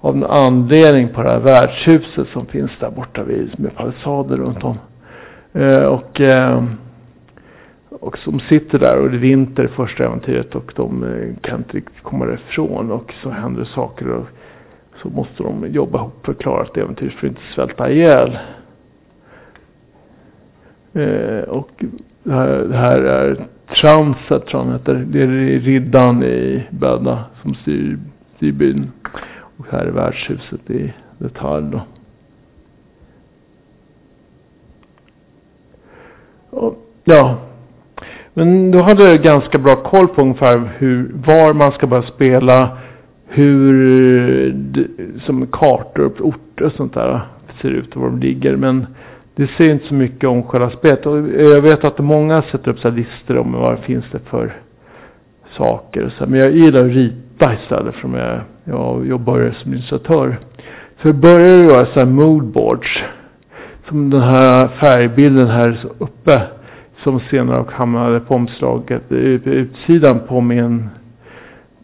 [0.00, 4.64] av en anledning på det här värdshuset som finns där borta vid, med palissader runt
[4.64, 4.78] om.
[5.52, 6.64] Eh, och, eh,
[7.90, 11.76] och som sitter där och det är vinter första äventyret och de eh, kan inte
[11.76, 14.26] riktigt komma därifrån och så händer saker och
[15.02, 18.38] så måste de jobba ihop för att klara ett äventyr för att inte svälta ihjäl.
[20.92, 21.84] Eh, och
[22.30, 23.46] det här, det här är
[23.80, 24.94] Transet tror han heter.
[24.94, 25.26] Det är
[25.60, 27.98] riddaren i Böda som styr,
[28.36, 28.90] styr byn.
[29.56, 31.82] Och här är värdshuset i detalj då.
[37.04, 37.36] Ja.
[38.34, 42.78] Men då hade jag ganska bra koll på ungefär hur, var man ska börja spela
[43.26, 44.54] hur eh,
[45.26, 47.20] som kartor och orter och sånt där
[47.60, 48.56] ser ut och var de ligger.
[48.56, 48.86] Men
[49.40, 51.06] det säger inte så mycket om själva spelet.
[51.06, 54.56] Och jag vet att många sätter upp så listor om vad det finns det för
[55.56, 56.04] saker.
[56.04, 56.26] Och så.
[56.26, 60.38] Men jag gillar att rita istället för att jag jobbar som illustratör.
[61.02, 63.02] Så jag började göra så här moodboards.
[63.88, 66.42] Som den här färgbilden här uppe.
[67.02, 70.88] Som senare hamnade på omslaget, utsidan på min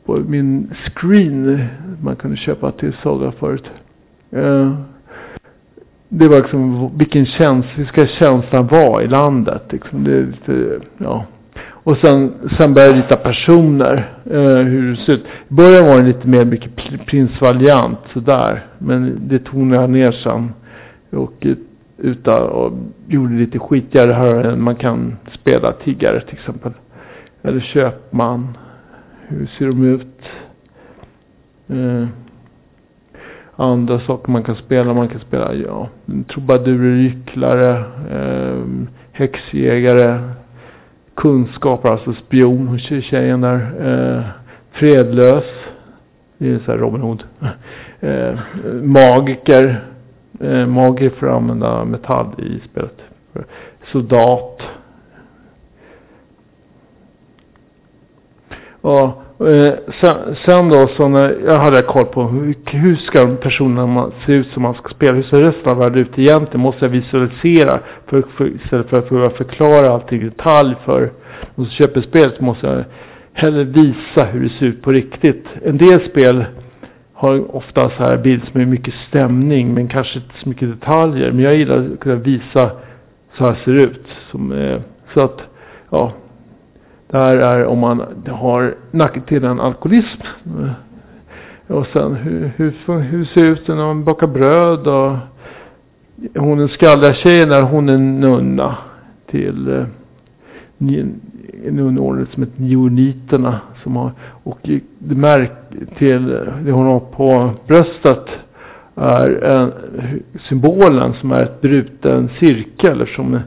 [0.06, 1.66] på min screen
[2.02, 3.70] man kunde köpa till Saga förut.
[4.30, 4.72] Eh,
[6.08, 10.04] det var liksom vilken känsla, hur ska känslan vara i landet liksom.
[10.04, 11.24] Det, det, ja.
[11.86, 15.24] Och sen, sen började jag rita personer, eh, hur det ser ut.
[15.48, 16.70] I början var det lite mer mycket
[17.06, 18.66] prins Valiant sådär.
[18.78, 20.52] Men det tonade jag ner sen.
[21.10, 21.46] Och
[21.98, 22.72] utan, och
[23.06, 26.72] gjorde lite skitigare här än man kan spela tiggare till exempel.
[27.42, 28.56] Eller köpman.
[29.28, 30.22] Hur ser de ut?
[31.68, 32.08] Eh,
[33.56, 34.94] andra saker man kan spela.
[34.94, 35.88] Man kan spela, ja,
[36.28, 38.64] trubadurer, gycklare, eh,
[39.12, 40.20] häxjägare,
[41.14, 44.24] kunskaper, alltså spion, tjejen där, eh,
[44.70, 45.44] fredlös.
[46.38, 47.24] Det är så här Robin Hood.
[48.00, 48.38] Eh,
[48.82, 49.84] magiker.
[50.40, 52.98] Eh, magiker för att använda metall i spelet.
[53.92, 54.62] Soldat.
[58.80, 64.10] Och Eh, sen, sen, då så när jag hade koll på hur, hur ska personerna
[64.26, 65.12] se ut som man ska spela.
[65.12, 66.60] Hur ser resten av världen ut egentligen?
[66.60, 71.12] Måste jag visualisera för, för, istället för att behöva förklara allting i detalj för
[71.54, 72.84] de som köper spelet så måste jag
[73.32, 75.46] hellre visa hur det ser ut på riktigt.
[75.64, 76.44] En del spel
[77.12, 81.32] har ofta så här bild som är mycket stämning men kanske inte så mycket detaljer.
[81.32, 82.70] Men jag gillar att kunna visa
[83.38, 84.06] så här ser det ut.
[84.30, 84.80] Som, eh,
[85.14, 85.40] så att,
[85.90, 86.12] ja,
[87.08, 90.20] det här är om man har nackdelen alkoholism.
[91.66, 95.16] Och sen hur, hur, hur ser det ut när man bakar bröd och
[96.34, 98.76] hon är skalliga tjejen där hon är nunna
[99.30, 99.86] till eh,
[101.66, 103.60] en som heter Neoniterna.
[103.82, 104.58] Som har, och
[104.98, 105.52] det märk
[105.98, 106.28] till
[106.64, 108.28] det hon har på bröstet
[108.94, 109.72] är en,
[110.48, 113.00] symbolen som är ett bruten cirkel.
[113.00, 113.40] Eftersom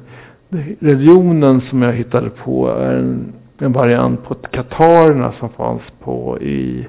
[0.79, 6.87] religionen som jag hittade på är en en variant på katarerna som fanns på i,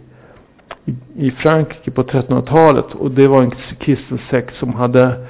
[0.84, 2.94] i, i Frankrike på 1300-talet.
[2.94, 5.26] Och det var en kristen sekt som hade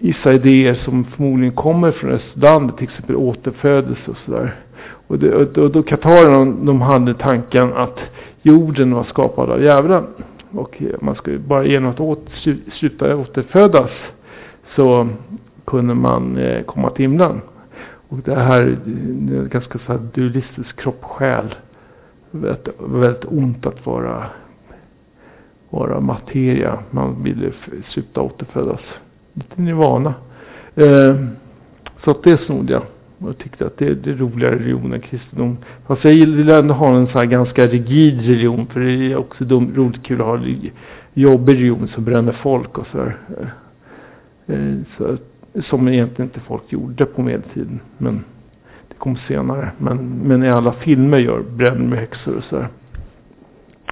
[0.00, 4.56] vissa idéer som förmodligen kommer från östlandet, till exempel återfödelse och sådär.
[5.06, 7.98] Och, det, och, och då katarerna, de hade tanken att
[8.42, 10.06] jorden var skapad av djävulen.
[10.50, 12.26] Och man skulle bara genom att åt,
[12.72, 13.90] sluta återfödas
[14.76, 15.08] så
[15.64, 17.40] kunde man eh, komma till himlen.
[18.14, 21.54] Och det här är ganska så här dualistisk kropp-själ.
[22.30, 24.26] Väldigt, väldigt ont att vara,
[25.70, 26.78] vara materia.
[26.90, 27.52] Man vill
[27.88, 28.80] sluta återfödas.
[29.32, 30.14] Lite nirvana.
[30.74, 31.16] Eh,
[32.04, 32.82] så att det snodde jag.
[33.18, 35.56] Och tyckte att det, det är roligare religion än kristendom.
[35.86, 38.66] Fast jag vill ändå ha en så här ganska rigid religion.
[38.66, 40.40] För det är också dum, roligt kul att ha
[41.14, 43.16] jobbig religion som bränner folk och sådär.
[44.46, 47.80] Eh, så att som egentligen inte folk gjorde på medeltiden.
[47.98, 48.24] Men
[48.88, 49.70] det kom senare.
[49.78, 52.68] Men, men i alla filmer gör bränn med häxor och sådär.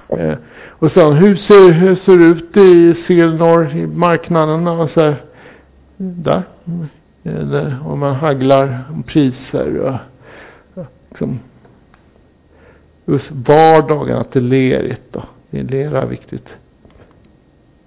[0.09, 0.37] Eh,
[0.69, 4.67] och sen hur ser, hur ser det ut i Selnor, i marknaden?
[4.67, 5.23] här,
[5.97, 6.43] där.
[7.23, 9.95] Eh, Eller om man hagglar om priser och
[11.09, 11.39] liksom,
[13.05, 15.23] just vardagen, att det är lerigt då.
[15.49, 16.47] Det är lera viktigt.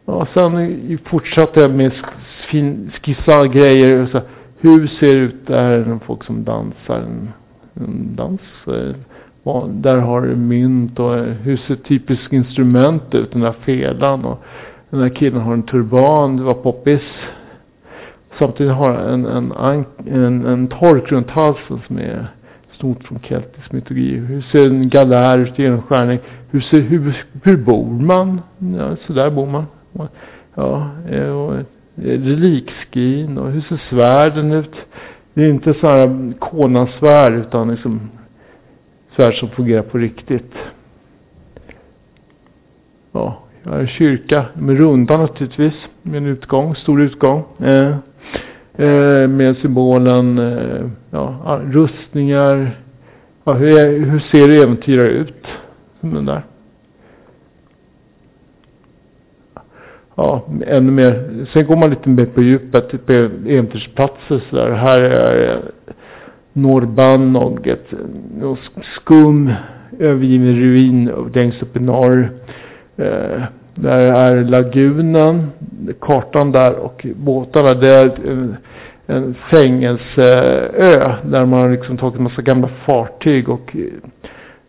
[0.06, 1.92] Ja, sen fortsatte jag med
[3.02, 4.06] skissa grejer.
[4.12, 4.20] Så,
[4.58, 7.28] hur ser det ut där folk som dansar en,
[7.74, 8.40] en dans?
[8.66, 8.96] Eh,
[9.42, 13.32] ja, där har du mynt och eh, hur ser typiskt instrument ut?
[13.32, 14.42] Den där felan och
[14.90, 16.36] den där killen har en turban.
[16.36, 17.02] Det var poppis.
[18.38, 19.52] Samtidigt har en, en,
[20.06, 22.26] en, en tork runt halsen som är
[22.72, 24.16] stort från keltisk mytologi.
[24.16, 26.18] Hur ser en galär ut genom skärning?
[26.50, 28.40] Hur, ser, hur, hur bor man?
[28.78, 29.64] Ja, så där bor man.
[30.54, 31.64] Ja, eh, och eh,
[31.96, 34.74] relikskrin och hur ser svärden ut?
[35.34, 38.10] Det är inte så här konasvärd utan liksom
[39.16, 40.52] svärd som fungerar på riktigt.
[43.12, 45.74] Ja, jag har en kyrka med runda naturligtvis.
[46.02, 47.44] Med en utgång, stor utgång.
[47.58, 47.96] Eh,
[48.76, 52.80] eh, med symbolen, eh, ja, rustningar.
[53.44, 55.46] Ja, hur, hur ser äventyrare ut?
[56.00, 56.42] Som den där.
[60.16, 61.46] Ja, ännu mer.
[61.52, 64.70] Sen går man lite mer på djupet, typ på äventyrsplatser sådär.
[64.70, 65.58] Här är eh,
[66.52, 67.92] Norrbannog, ett
[68.82, 69.52] skum
[69.98, 72.30] övergiven ruin längst upp i norr.
[72.96, 73.42] Eh,
[73.74, 75.50] där är lagunen,
[76.00, 77.74] kartan där och båtarna.
[77.74, 78.56] Det är en,
[79.06, 83.82] en fängelseö där man har liksom tagit en massa gamla fartyg och eh,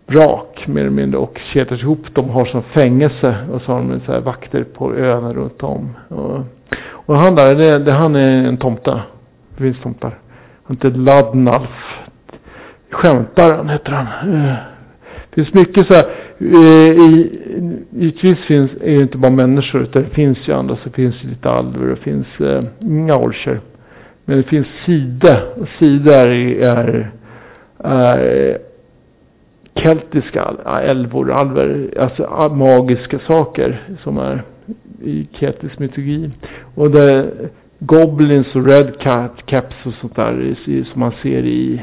[0.07, 4.01] vrak mer eller mindre och kedjat ihop De har som fängelse och så har de
[4.05, 5.89] så här vakter på öarna runt om.
[6.07, 6.39] Och,
[6.79, 9.01] och han där, det, det, han är en tomte.
[9.57, 10.19] Det finns tomtar.
[10.63, 12.05] Han heter Ladnalf.
[12.91, 14.33] Skämtaren heter han.
[14.33, 14.55] Eh.
[15.29, 16.05] Det finns mycket så här.
[16.39, 17.39] Eh, I...
[17.91, 20.77] givetvis finns, är det inte bara människor utan det finns ju andra.
[20.83, 23.59] Så finns det lite alver och finns eh, inga orcher.
[24.25, 25.41] Men det finns sida.
[25.55, 27.11] Och sida är, är,
[27.83, 28.57] är
[29.77, 30.53] keltiska
[30.83, 34.43] älvor, alver, alltså magiska saker som är
[35.03, 36.31] i keltisk mytologi.
[36.75, 37.31] Och det
[37.79, 40.55] Goblins och Red Cat, Caps och sånt där
[40.91, 41.81] som man ser i,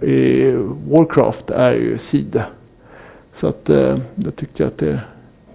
[0.00, 0.52] i
[0.90, 2.46] Warcraft är ju sida.
[3.40, 5.00] Så att eh, jag tycker att det,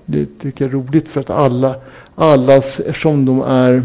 [0.05, 1.75] det tycker jag är roligt för att alla,
[2.15, 3.83] allas, eftersom de är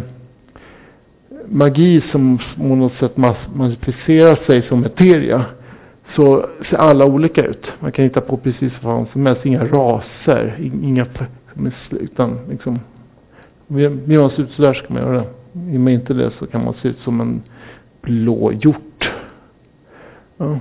[1.46, 3.16] magi som på något sätt
[3.54, 5.44] manifesterar sig som materia
[6.14, 7.66] så ser alla olika ut.
[7.80, 9.46] Man kan hitta på precis vad som helst.
[9.46, 11.06] Inga raser, inga,
[11.90, 12.80] utan liksom,
[13.66, 15.26] vill man se ut sådär ska man göra det.
[15.52, 17.42] Vill man inte det så kan man se ut som en
[18.02, 19.10] blå hjort.
[20.36, 20.58] Ja.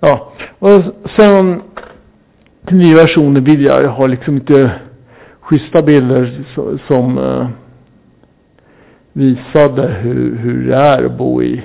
[0.00, 0.82] ja, och
[1.16, 1.62] sen
[2.66, 4.70] till nya versioner vill jag ha liksom inte
[5.40, 6.44] schyssta bilder
[6.86, 7.48] som eh,
[9.12, 11.64] visade hur, hur det är att bo i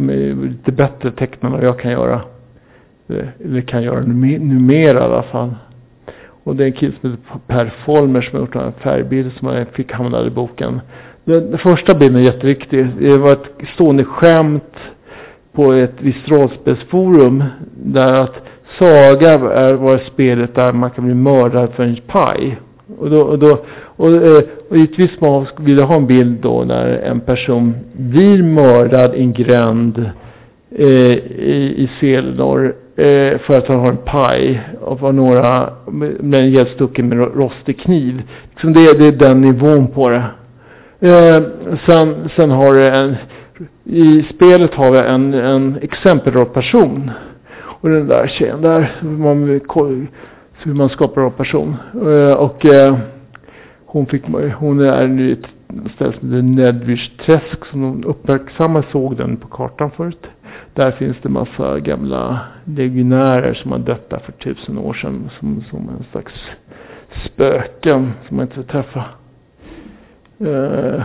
[0.00, 2.20] som är lite bättre tecknade än vad jag kan göra.
[3.08, 5.54] Eh, eller kan göra numera i alla fall.
[6.44, 9.48] Och det är en kille som heter Per Folmer som har gjort en färgbild som
[9.48, 10.80] jag fick hamna i boken.
[11.24, 12.86] Den, den första bilden är jätteviktig.
[12.98, 14.76] Det var ett stående skämt
[15.52, 17.44] på ett visst rollspelsforum.
[17.74, 18.34] Där att
[18.78, 22.58] Saga är, var spelet där man kan bli mördad för en paj.
[22.98, 23.58] Och då, och då
[23.96, 25.10] och, eh, och givetvis
[25.58, 30.10] vill jag ha en bild då när en person blir mördad i en gränd
[30.70, 35.70] eh, i, i Selnor eh, för att han har en paj och var några
[36.20, 38.22] med en ihjälstucken med rostig kniv.
[38.50, 40.24] Liksom det, det är den nivån på det.
[41.00, 41.42] Eh,
[41.86, 43.16] sen, sen har du en,
[43.84, 47.10] i spelet har vi en, en exempelrollperson.
[47.80, 49.60] Och den där tjejen där, man,
[50.62, 51.76] hur man skapar en person.
[51.94, 52.98] Eh, och eh,
[53.84, 54.22] hon, fick,
[54.58, 55.46] hon är nu i ett
[55.94, 60.26] ställe som heter Nedvish träsk som de uppmärksammade såg den på kartan förut.
[60.74, 65.64] Där finns det massa gamla legionärer som har dött där för tusen år sedan som,
[65.70, 66.32] som en slags
[67.24, 69.04] spöken som man inte vill träffa.
[70.40, 71.02] Uh, eh,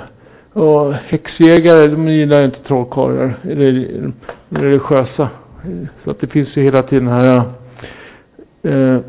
[0.53, 4.11] och häxjägare, de gillar inte trollkarlar, eller
[4.49, 5.29] religiösa.
[6.03, 7.43] Så att det finns ju hela tiden här
[8.65, 8.99] uh,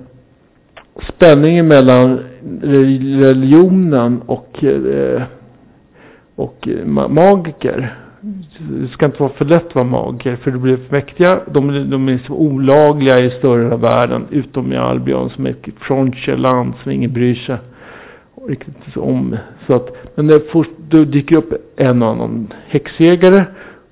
[1.03, 2.21] spänningen mellan
[2.63, 5.23] religionen och, eh,
[6.35, 6.69] och
[7.09, 7.97] magiker.
[8.59, 11.41] Det ska inte vara för lätt att vara magiker för det blir för mäktiga.
[11.47, 16.73] De, de är så olagliga i större världen utom i Albion som är ett frontierland
[16.83, 17.57] som ingen bryr sig
[18.49, 19.37] riktigt om.
[19.67, 23.45] Så att, men det först, då dyker upp en och annan häxjägare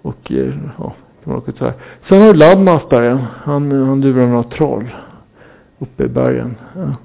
[0.03, 0.95] och eh, ja,
[1.59, 1.73] så här.
[2.09, 2.83] Sen har du Ladmas
[3.45, 4.91] Han, han lurar några troll
[5.85, 6.57] uppe i bergen.
[6.77, 6.97] Ja.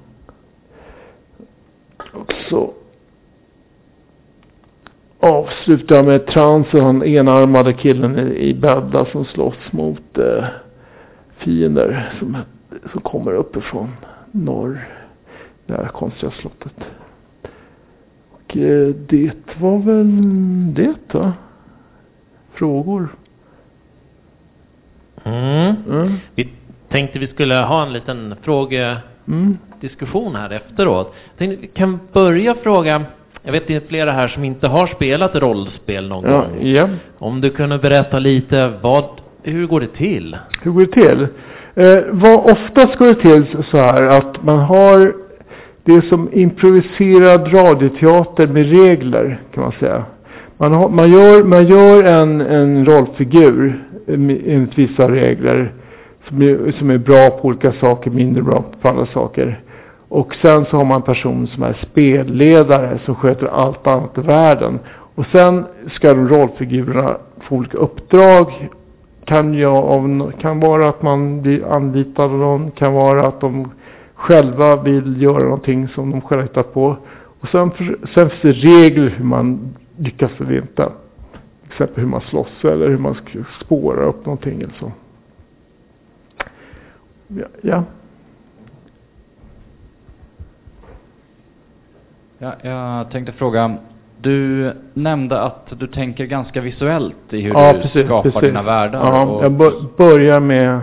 [2.14, 2.74] Och så
[5.20, 10.46] avslutar jag med transen, han enarmade killen i, i bädda som slåss mot eh,
[11.38, 12.38] fiender som,
[12.92, 13.90] som kommer uppifrån
[14.32, 14.88] norr.
[15.66, 16.74] Det här konstiga slottet.
[18.32, 21.34] Och eh, det var väl det va?
[22.52, 23.08] Frågor?
[25.24, 25.76] Mm.
[25.90, 26.14] Mm.
[26.36, 26.50] Vi
[26.90, 30.42] tänkte vi skulle ha en liten frågediskussion Mm.
[30.42, 31.14] här efteråt.
[31.32, 33.02] Jag tänkte vi kan börja fråga,
[33.44, 36.68] jag vet det är flera här som inte har spelat rollspel någon Ja, gång.
[36.68, 36.90] ja.
[37.20, 39.04] Om du kunde berätta lite, vad,
[39.44, 40.38] hur går det till?
[40.62, 41.28] Hur går det till?
[41.76, 45.14] Eh, vad oftast går det till så här att man har
[45.84, 50.04] det är som improviserad radioteater med regler kan man säga.
[50.58, 55.72] Man, har, man gör, man gör en, en rollfigur eh, enligt vissa regler
[56.30, 59.64] som är, som är bra på olika saker, mindre bra på andra saker.
[60.10, 64.22] Och sen så har man en person som är spelledare som sköter allt annat i
[64.22, 64.80] världen.
[65.16, 68.70] Och sen ska de rollfigurerna få olika uppdrag
[69.26, 73.72] kan, jag, av, kan vara att man blir anlitad av någon, kan vara att de
[74.16, 76.98] själva vill göra någonting som de själva hittar på.
[77.40, 80.90] Och sen, för, sen finns det regler hur man lyckas eller inte.
[81.62, 83.16] Till exempel hur man slåss eller hur man
[83.62, 84.92] spårar upp någonting eller så.
[87.38, 87.84] Ja, ja.
[92.38, 93.76] Ja, jag tänkte fråga,
[94.22, 98.50] du nämnde att du tänker ganska visuellt i hur ja du precis, skapar precis.
[98.50, 99.00] dina världar.
[99.00, 100.80] Ja, och, jag bör, börjar med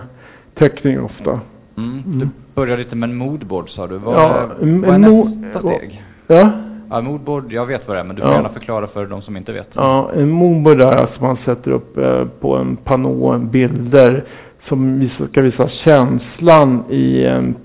[0.53, 1.39] teckning ofta.
[1.77, 2.19] mm, Mm.
[2.19, 3.97] Du börjar lite med en moodboard sa du.
[3.97, 6.03] Vad, Ja, vad är nästa steg?
[6.27, 6.51] Ja,
[6.89, 8.35] Ja, moodboard, jag vet vad det är, men du får Ja.
[8.35, 9.67] gärna förklara för de som inte vet.
[9.73, 14.25] Ja, en moodboard är alltså man sätter upp eh, på en panå bilder
[14.67, 17.55] som ska visa känslan i en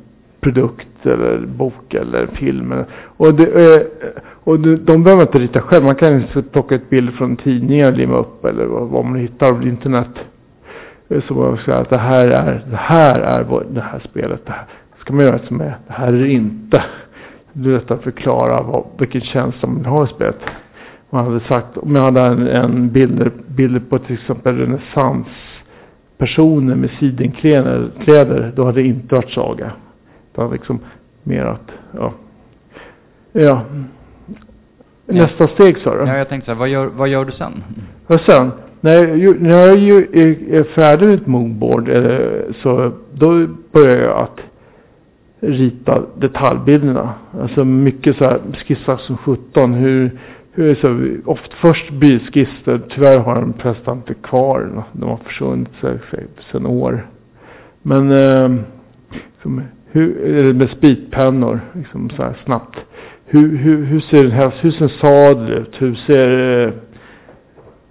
[0.40, 2.74] produkt eller bok eller film.
[3.16, 3.82] Och, det, eh,
[4.44, 5.84] och de behöver inte rita själv.
[5.84, 9.52] Man kan liksom plocka ett bild från tidningar och limma upp eller vad, man hittar
[9.52, 10.18] på internet.
[11.08, 14.46] Eh, så man säga att det här är, det här är det här spelet.
[14.46, 14.66] Det här
[15.00, 16.84] ska man göra som är, det här är det inte.
[17.52, 20.40] Det är lätt att förklara vad, vilken känsla man har i spelet.
[21.10, 25.26] Man hade sagt, om jag hade en, en bild, bild på till exempel renässans
[26.22, 29.72] renässanspersoner med sidenkläder, kläder, då hade det inte varit saga.
[30.36, 30.80] Hade liksom
[31.22, 32.12] mer att, ja.
[33.32, 33.62] Ja.
[35.06, 36.06] Nästa steg sa du?
[36.06, 37.64] Ja, jag tänkte så här, vad gör, vad gör du sen?
[38.06, 38.50] Och sen,
[38.80, 44.02] när jag, när jag ju är, är färdig med ett moodboard eh, så då börjar
[44.02, 44.40] jag att
[45.40, 47.14] rita detaljbilderna.
[47.40, 49.74] Alltså mycket så här skissar som 17.
[49.74, 50.10] Hur, hur
[50.56, 54.84] så, ofta först bilskisser, tyvärr har de flesta inte kvar.
[54.92, 55.68] De har försvunnit
[56.52, 57.06] sedan år.
[57.82, 58.60] Men ehm,
[59.10, 62.78] liksom, hur, med spritpennor, liksom så här snabbt.
[63.26, 65.82] Hur, hur, hur ser en häst, hur ser en sadel ut?
[65.82, 66.72] Hur ser eh,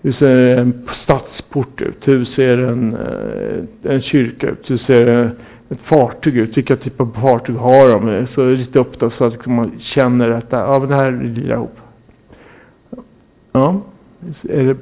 [0.01, 2.07] hur ser en stadsport ut?
[2.07, 4.69] Hur ser en, eh, en kyrka ut?
[4.71, 5.31] Hur ser
[5.69, 6.57] ett fartyg ut?
[6.57, 8.27] Vilka typer av fartyg har de?
[8.35, 11.11] Så lite upp det så att liksom, man känner att det- ja, men det här
[11.11, 11.77] lirar ihop.
[13.51, 13.81] Ja,
[14.49, 14.75] är det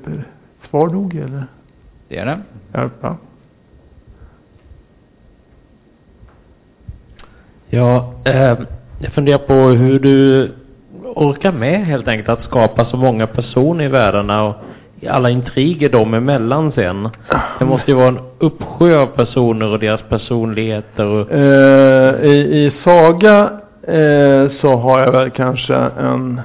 [0.69, 1.45] svar nog eller?
[2.07, 2.39] Det är det.
[2.71, 3.17] Ja, ja.
[7.69, 8.57] Ja, eh,
[8.99, 10.49] jag funderar på hur du
[11.03, 14.55] orkar med helt enkelt att skapa så många personer i världarna och
[15.07, 17.09] alla intriger dem emellan sen.
[17.59, 22.71] Det måste ju vara en uppsjö av personer och deras personligheter och Eh, i, I
[22.83, 23.49] Saga
[23.81, 26.41] eh, så har jag väl kanske en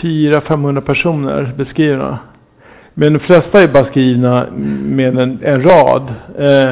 [0.00, 2.18] 400-500 personer beskrivna.
[2.94, 4.46] Men de flesta är bara skrivna
[4.82, 6.14] med en, en rad.
[6.38, 6.70] Eh,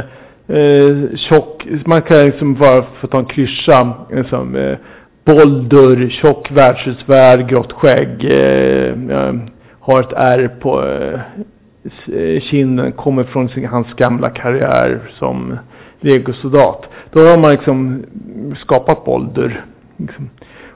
[0.56, 3.92] eh, tjock, man kan liksom bara få ta en klyscha.
[4.10, 4.76] Liksom, eh,
[5.24, 8.24] Boldur, tjock värdshusvärd, grått skägg.
[8.24, 9.34] Eh,
[9.80, 11.20] har ett R på eh,
[12.18, 12.92] eh, kinden.
[12.92, 15.58] Kommer från sin, hans gamla karriär som
[16.00, 16.88] legosoldat.
[17.12, 18.04] Då har man liksom
[18.56, 19.64] skapat Boldur.
[19.96, 20.30] Liksom.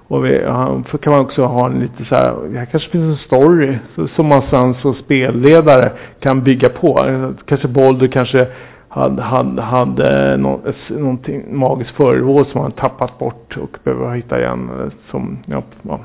[0.09, 3.05] Och vi, ja, för kan man också ha en lite så här, här kanske finns
[3.21, 3.79] en story
[4.17, 7.05] som man sen som spelledare kan bygga på.
[7.47, 8.47] Kanske Bolder kanske
[8.89, 14.71] hade, hade, hade nå, någonting magiskt föremål som han tappat bort och behöver hitta igen.
[15.11, 16.01] Som, ja, ja.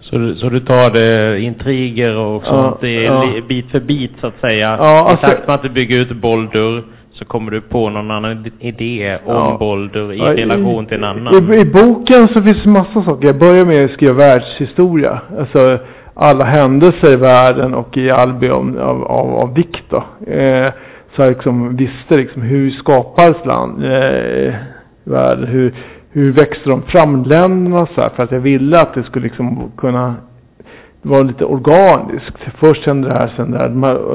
[0.00, 3.24] så, du- så du tar det intriger och Ja, sånt i, ja.
[3.24, 4.76] li- bit för bit så att säga.
[4.80, 6.84] Ja, I alltså- takt med att du bygger ut Boldur
[7.18, 9.56] så kommer du på någon annan idé om Ja.
[9.60, 11.52] Boldur i Ja, relation till en annan.
[11.52, 13.26] I, I boken så finns massa saker.
[13.26, 15.20] Jag börjar med att skriva världshistoria.
[15.38, 15.78] Alltså
[16.14, 20.32] alla händelser i världen och i Albion av, av, av vikt då.
[20.32, 20.72] Eh,
[21.16, 24.54] så jag liksom visste liksom hur skapades land, eh,
[25.04, 25.74] världen, hur,
[26.10, 29.72] hur växte de fram länderna så här, för att jag ville att det skulle liksom
[29.76, 30.14] kunna
[31.02, 32.36] var lite organiskt.
[32.58, 33.68] Först hände det här, sen det här.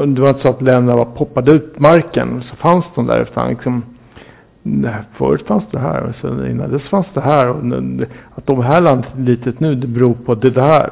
[0.05, 3.21] Det var inte så att länderna bara poppade ut marken, så fanns de där.
[3.21, 3.83] Utan liksom,
[5.17, 7.49] förut fanns det här, och sen innan dess fanns det här.
[7.49, 7.57] Och
[8.35, 10.89] att de här landet är litet nu, det beror på det där.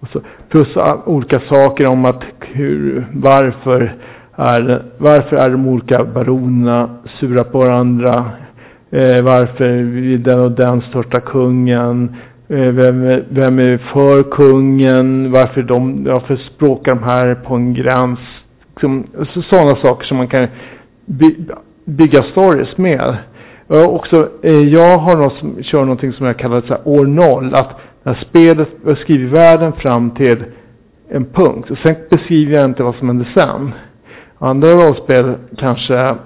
[0.00, 3.94] Och så, plus olika saker om att hur, varför
[4.36, 6.88] är, varför är de olika baronerna
[7.20, 8.30] sura på varandra?
[8.90, 12.16] Eh, varför vill den och den största kungen?
[12.48, 15.32] Eh, vem, är, vem är för kungen?
[15.32, 18.18] Varför, de, varför språkar de här på en gräns?
[18.70, 19.06] Liksom,
[19.50, 20.46] sådana saker som man kan
[21.04, 21.36] by,
[21.84, 23.16] bygga stories med.
[23.68, 27.06] Jag, också, eh, jag har något som, kör någonting som jag kallar så här, år
[27.06, 27.54] noll.
[27.54, 28.68] Att när spelet
[28.98, 30.44] skriver världen fram till
[31.08, 31.70] en punkt.
[31.70, 33.72] Och sen beskriver jag inte vad som händer sen.
[34.38, 36.16] Andra rollspel kanske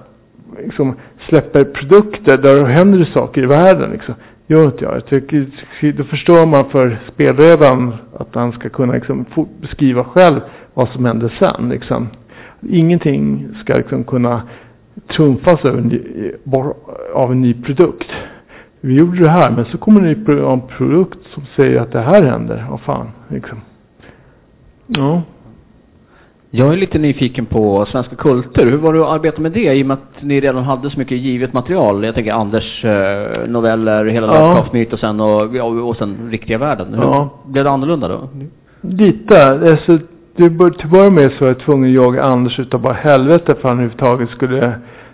[0.64, 0.94] liksom
[1.28, 3.90] släpper produkter där det händer saker i världen.
[3.90, 4.14] Liksom.
[4.50, 4.94] Gör inte jag.
[4.94, 9.24] jag tycker, då förstår man för spelledaren att han ska kunna liksom
[9.60, 10.40] beskriva själv
[10.74, 11.68] vad som hände sen.
[11.68, 12.08] Liksom.
[12.70, 14.42] Ingenting ska liksom kunna
[15.16, 16.00] trumfas av en,
[17.14, 18.10] av en ny produkt.
[18.80, 22.22] Vi gjorde det här, men så kommer det en produkt som säger att det här
[22.22, 22.66] händer.
[22.70, 23.60] Vad fan, liksom.
[24.86, 25.22] Ja.
[26.52, 28.66] Jag är lite nyfiken på svenska kulter.
[28.66, 30.98] Hur var det att arbeta med det i och med att ni redan hade så
[30.98, 32.04] mycket givet material?
[32.04, 34.32] Jag tänker Anders eh, noveller, hela ja.
[34.32, 36.94] landskapsmytosen och, och, och sen riktiga världen.
[36.94, 37.30] Hur ja.
[37.46, 38.28] blev det annorlunda då?
[38.80, 39.46] Lite.
[39.46, 39.98] Alltså,
[40.36, 43.68] till att börja med så var jag tvungen att jaga Anders utav bara helvete för
[43.68, 44.72] han överhuvudtaget skulle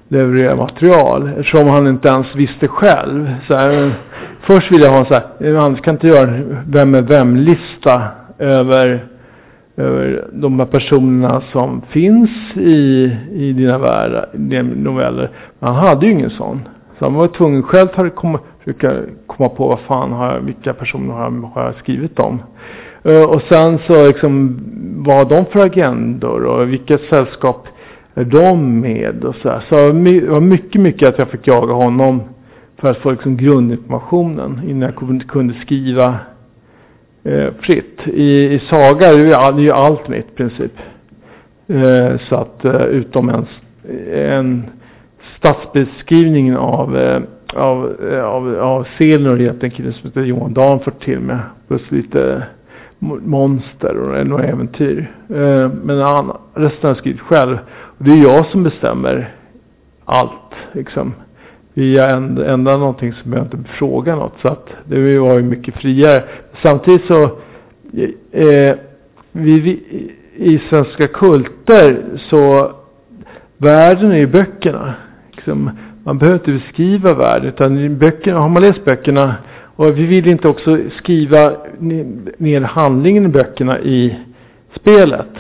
[0.09, 1.29] leverera material.
[1.29, 3.35] Eftersom han inte ens visste själv.
[3.49, 3.95] Så här,
[4.41, 8.03] först ville jag ha en så här, Anders kan inte göra en vem är vem-lista
[8.39, 9.16] över
[9.77, 15.31] över de här personerna som finns i, i dina världar, dina noveller.
[15.59, 16.61] Men han hade ju ingen sån.
[16.99, 18.93] Så han var tvungen själv att komma, försöka
[19.27, 22.43] komma på vad fan har jag, vilka personer har jag, har jag skrivit om.
[23.07, 24.61] Uh, och sen så liksom,
[25.07, 27.69] vad har de för agendor och vilket sällskap
[28.15, 29.61] är de med och så här.
[29.69, 32.23] Så det var mycket, mycket att jag fick jaga honom
[32.77, 36.19] för att få liksom grundinformationen innan jag kunde skriva
[37.27, 38.01] eh, fritt.
[38.07, 40.73] I, I saga är ju allt mitt i princip.
[41.69, 43.47] Eh, så att eh, utom en,
[44.15, 44.65] en
[45.39, 47.23] stadsbeskrivning av, eh,
[47.55, 51.39] av, eh, av, av selen och en kille som heter Johan Dan fått till med.
[51.69, 52.43] Plus lite
[52.99, 55.13] monster och några äventyr.
[55.29, 57.59] Eh, men han, resten har jag skrivit själv.
[57.69, 59.35] Och det är jag som bestämmer
[60.05, 60.55] allt.
[60.73, 61.13] Liksom
[61.75, 62.09] via
[62.47, 64.35] ända någonting som jag inte fråga något.
[64.43, 66.25] Så att det var ju mycket friare.
[66.63, 67.23] Samtidigt så,
[68.33, 68.75] eh,
[69.33, 69.81] vi, vi,
[70.37, 72.73] i svenska kulter så,
[73.57, 74.95] världen är ju böckerna.
[75.35, 75.71] Liksom,
[76.05, 79.35] man behöver inte beskriva världen, utan böckerna, har man läst böckerna,
[79.77, 81.53] och vi vill inte också skriva
[82.39, 84.17] ner handlingen i böckerna i
[84.75, 85.31] spelet.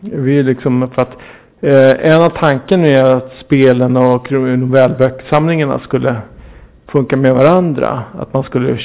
[0.00, 1.18] Vi liksom, för att
[1.60, 6.16] Eh, en av tanken är att spelen och novellsamlingarna skulle
[6.88, 8.02] funka med varandra.
[8.18, 8.78] Att man skulle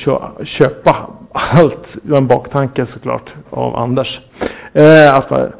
[0.43, 1.87] köpa allt.
[1.93, 4.21] Det var en baktanke såklart av Anders.
[4.73, 5.51] Eh, att man,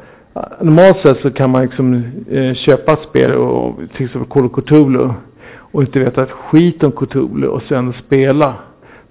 [0.60, 4.52] normalt sett så kan man liksom eh, köpa ett spel och till exempel Call of
[4.52, 5.08] Cthulhu.
[5.72, 8.54] Och inte veta ett skit om Cthulhu och sen spela.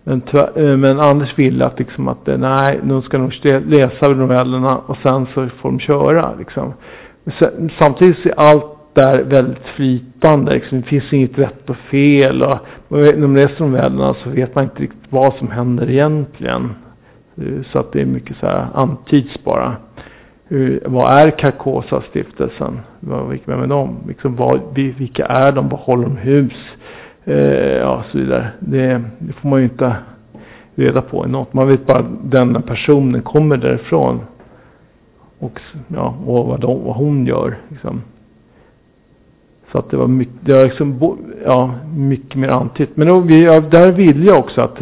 [0.04, 3.34] Men, eh, men Anders ville att liksom att eh, nej, de ska nog
[3.66, 6.74] läsa novellerna och sen så får de köra liksom.
[7.80, 10.54] Samtidigt är allt där väldigt flytande.
[10.54, 12.44] Liksom, det finns inget rätt och fel.
[12.88, 16.70] Och inom resten av världen så vet man inte riktigt vad som händer egentligen.
[17.38, 19.76] Eh, så att det är mycket så här antyds bara.
[20.48, 22.80] Hur, vad är Carcosa-stiftelsen?
[23.00, 23.98] Vem är de?
[24.08, 25.70] Liksom, vad, vilka är de?
[25.70, 26.54] Vad håller de hus?
[27.26, 28.50] Eh, ja, så vidare.
[28.60, 29.96] Det, det, får man ju inte
[30.76, 31.54] reda på i något.
[31.54, 34.20] Man vet bara att denna personen kommer därifrån.
[35.40, 37.58] Och, ja, och vad, de, vad hon gör.
[37.70, 38.02] Liksom.
[39.74, 42.98] Så att det var mycket, det var liksom, ja, mycket mer antytt.
[42.98, 44.82] Men då, vi, ja, där vill jag också att,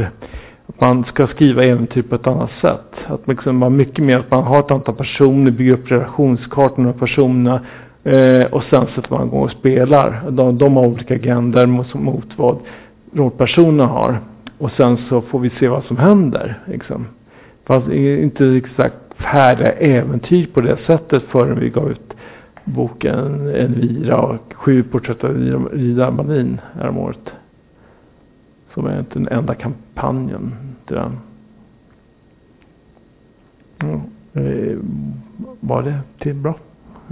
[0.67, 2.95] att man ska skriva äventyr på ett annat sätt.
[3.07, 6.83] Att man liksom, man mycket mer att man har ett antal personer, bygger upp relationskartor
[6.83, 7.61] med personerna.
[8.03, 10.23] Eh, och sen sätter man igång och spelar.
[10.29, 12.57] De, de har olika agendor mot, mot vad
[13.13, 14.19] rollpersonerna har.
[14.57, 16.59] Och sen så får vi se vad som händer.
[16.65, 17.07] Liksom.
[17.67, 22.10] Fast inte exakt färdiga äventyr på det sättet förrän vi gav ut
[22.65, 27.33] boken Elvira och Sju porträtt av Ida Malin häromåret.
[28.73, 30.55] Som är den enda kampanjen
[30.85, 31.19] till den.
[33.77, 34.01] Ja,
[34.41, 34.77] eh,
[35.59, 36.55] var det till bra?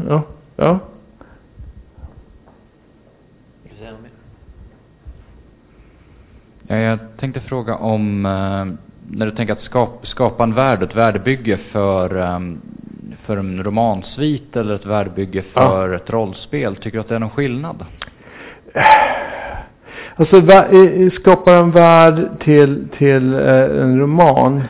[0.08, 0.24] Ja.
[0.56, 0.80] ja.
[6.68, 8.66] Jag tänkte fråga om eh,
[9.12, 12.62] när du tänker att skapa, skapa en värld, ett värdebygge för ehm,
[13.30, 15.96] för en romansvit eller ett värdebygge för ja.
[15.96, 16.76] ett rollspel.
[16.76, 17.86] Tycker du att det är någon skillnad?
[20.16, 20.42] Alltså
[21.22, 24.64] skapar en värld till, till eh, en roman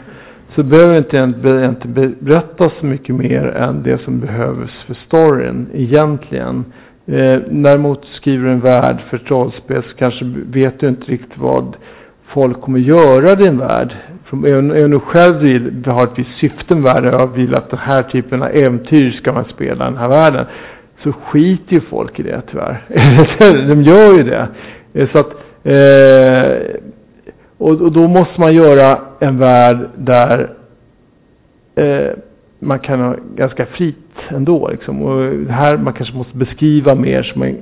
[0.55, 1.87] så behöver inte inte
[2.19, 6.65] berätta så mycket mer än det som behövs för storyn egentligen.
[7.05, 11.37] Eh, däremot skriver du en värld för ett rollspel så kanske vet du inte riktigt
[11.37, 11.75] vad
[12.25, 13.95] folk kommer göra i din värld.
[14.31, 18.03] Även du själv vill, har ett visst syfte med världen och vill att den här
[18.03, 20.45] typen av äventyr ska man spela i den här världen.
[21.03, 22.85] Så skiter ju folk i det tyvärr.
[23.67, 24.47] De gör ju det.
[24.93, 25.31] Eh, så att,
[25.63, 26.79] eh,
[27.57, 30.49] och, och, då måste man göra en värld där
[31.75, 32.11] eh,
[32.59, 34.69] man kan ha ganska fritt ändå.
[34.69, 35.01] Liksom.
[35.01, 37.57] Och här man kanske måste beskriva mer som en,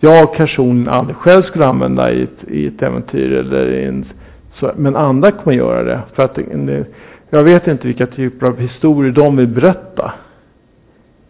[0.00, 3.32] jag personligen aldrig själv skulle använda i ett, i ett äventyr.
[3.32, 4.04] Eller i en,
[4.60, 6.00] så, men andra kommer göra det.
[6.14, 6.86] För att det,
[7.30, 10.12] jag vet inte vilka typer av historier de vill berätta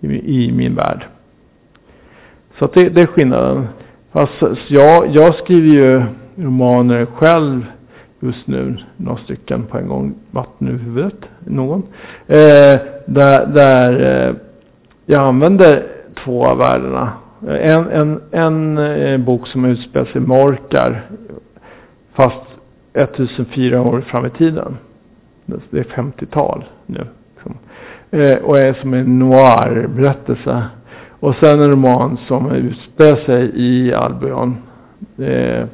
[0.00, 1.06] i, i min värld.
[2.58, 3.66] Så att det, det är skillnaden.
[4.12, 6.02] Fast jag, jag skriver ju
[6.36, 7.66] romaner själv
[8.20, 11.82] just nu, några stycken på en gång, vatten ur huvudet, någon.
[12.26, 14.34] Eh, där där eh,
[15.06, 15.86] jag använder
[16.24, 17.12] två av världarna.
[17.48, 21.02] En, en, en eh, bok som utspelar sig i Morkar,
[22.14, 22.45] fast
[22.96, 24.76] 1400 år fram i tiden.
[25.52, 27.06] Alltså, det är 50-tal nu.
[27.34, 27.54] Liksom.
[28.10, 30.62] Eh, och är som en noir-berättelse.
[31.20, 34.56] Och sen en roman som utspelar sig i Albion.
[35.18, 35.64] Eh,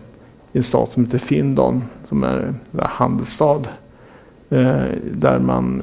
[0.52, 1.84] I en stad som heter Findon.
[2.08, 3.62] Som är en handelsstad.
[4.50, 5.82] Eh, där man,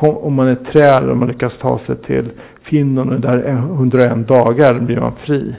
[0.00, 2.30] om man är träd och man lyckas ta sig till
[2.62, 5.56] Findon och där 101 dagar blir man fri.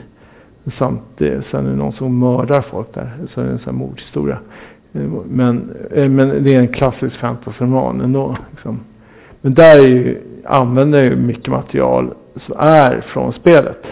[0.78, 3.12] Samt sen är det någon som mördar folk där.
[3.34, 4.38] Så är det en sån här mordhistoria.
[4.92, 8.36] Men, eh, men det är en klassisk fantasyroman ändå.
[8.50, 8.80] Liksom.
[9.40, 12.14] Men där ju, använder jag ju mycket material
[12.46, 13.86] som är från spelet.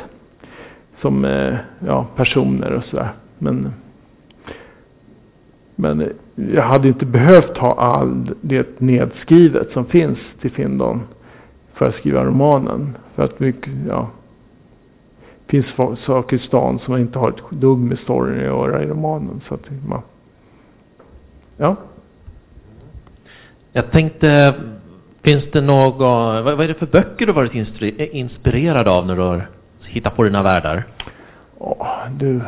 [1.01, 1.55] Som eh,
[1.87, 3.13] ja, personer och sådär.
[3.39, 3.73] Men,
[5.75, 11.03] men eh, jag hade inte behövt ha allt det nedskrivet som finns till Findon.
[11.73, 12.97] För att skriva romanen.
[13.15, 14.11] För att mycket, ja.
[15.47, 18.87] Det finns saker i stan som inte har ett dugg med storyn att göra i
[18.87, 19.41] romanen.
[19.49, 20.03] Så att man,
[21.57, 21.77] ja.
[23.73, 24.55] Jag tänkte
[25.27, 25.99] Finns det något,
[26.45, 27.55] vad, är det för böcker du varit
[28.13, 29.49] inspirerad av när du har
[29.85, 30.85] hittat på dina världar?
[31.59, 31.87] Åh,
[32.19, 32.41] du.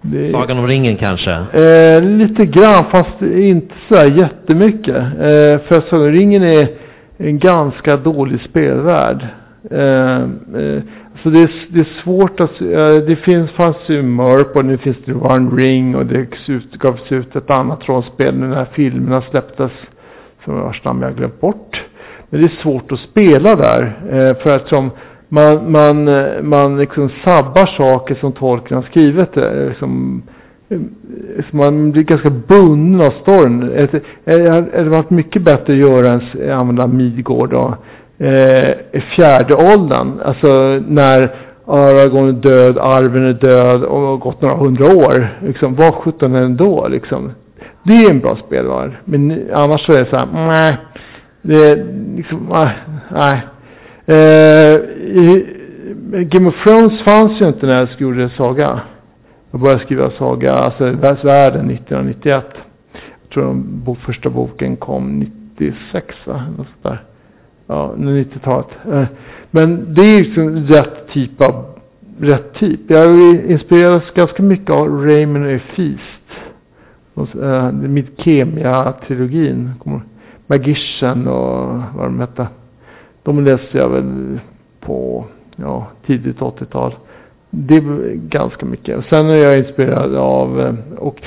[0.00, 1.30] Det, Sagan om ringen kanske?
[1.32, 4.96] Eh, lite grann, fast inte så jättemycket.
[4.96, 6.68] Eh, för Sagan om ringen är
[7.16, 9.26] en ganska dålig spelvärld.
[9.70, 10.22] Eh,
[10.62, 10.82] eh,
[11.22, 14.78] så det är, det är svårt att, eh, det finns, fanns ju Mörp och nu
[14.78, 16.26] finns det One Ring och det
[16.78, 19.72] gavs ut ett annat rollspel när filmerna släpptes
[20.44, 21.84] som vars namn jag glömt bort.
[22.30, 23.98] Men det är svårt att spela där.
[24.10, 24.90] Eh, för att som
[25.28, 29.36] man, man, eh, man liksom sabbar saker som tolken har skrivit.
[29.68, 30.22] Liksom,
[31.50, 33.88] man blir ganska bunden av storyn.
[34.24, 37.74] Det hade varit mycket bättre att göra en, använda Midgård och
[38.18, 40.20] eh, fjärde åldern.
[40.24, 41.34] Alltså när
[41.66, 45.38] Aragorn är död, Arven är död och har gått några hundra år.
[45.42, 47.32] Liksom, vad sjutton är det då liksom?
[47.82, 48.90] Det är en bra spelvärld.
[49.04, 50.76] Men annars så är det så här, nej.
[51.42, 52.68] Det är liksom, ah,
[53.12, 53.40] nej.
[54.06, 54.80] Eh,
[56.12, 58.80] Game of Thrones fanns ju inte när jag gjorde Saga.
[59.50, 62.44] Jag började skriva Saga, alltså Världsvärlden 1991.
[63.22, 66.42] Jag tror den första boken kom 96, va?
[66.56, 67.02] Något där.
[67.70, 68.66] Ja, 90-talet.
[68.92, 69.04] Eh,
[69.50, 71.64] men det är liksom rätt typ av,
[72.20, 72.80] rätt typ.
[72.86, 75.58] Jag inspirerats ganska mycket av Raymond E.
[75.58, 76.28] Feast
[77.42, 79.70] eh, Mitt Kemia-trilogin.
[80.46, 82.48] Magician och vad de hette.
[83.22, 84.40] De läste jag väl
[84.80, 85.24] på
[85.56, 86.94] ja, tidigt 80-tal.
[87.50, 89.04] Det är ganska mycket.
[89.08, 91.22] Sen är jag inspirerad av, eh, och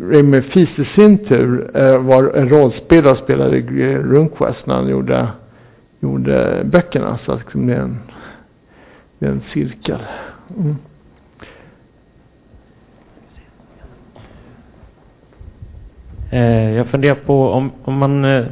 [0.00, 3.60] Raymond Feast i sin tur var en rollspelare och spelade
[3.98, 5.28] Runquest när han gjorde,
[6.00, 7.18] gjorde böckerna.
[7.24, 7.98] Så liksom det, är en,
[9.18, 10.00] det är en cirkel.
[10.58, 10.76] Mm.
[16.30, 18.44] Eh, jag funderar på om, om man eh,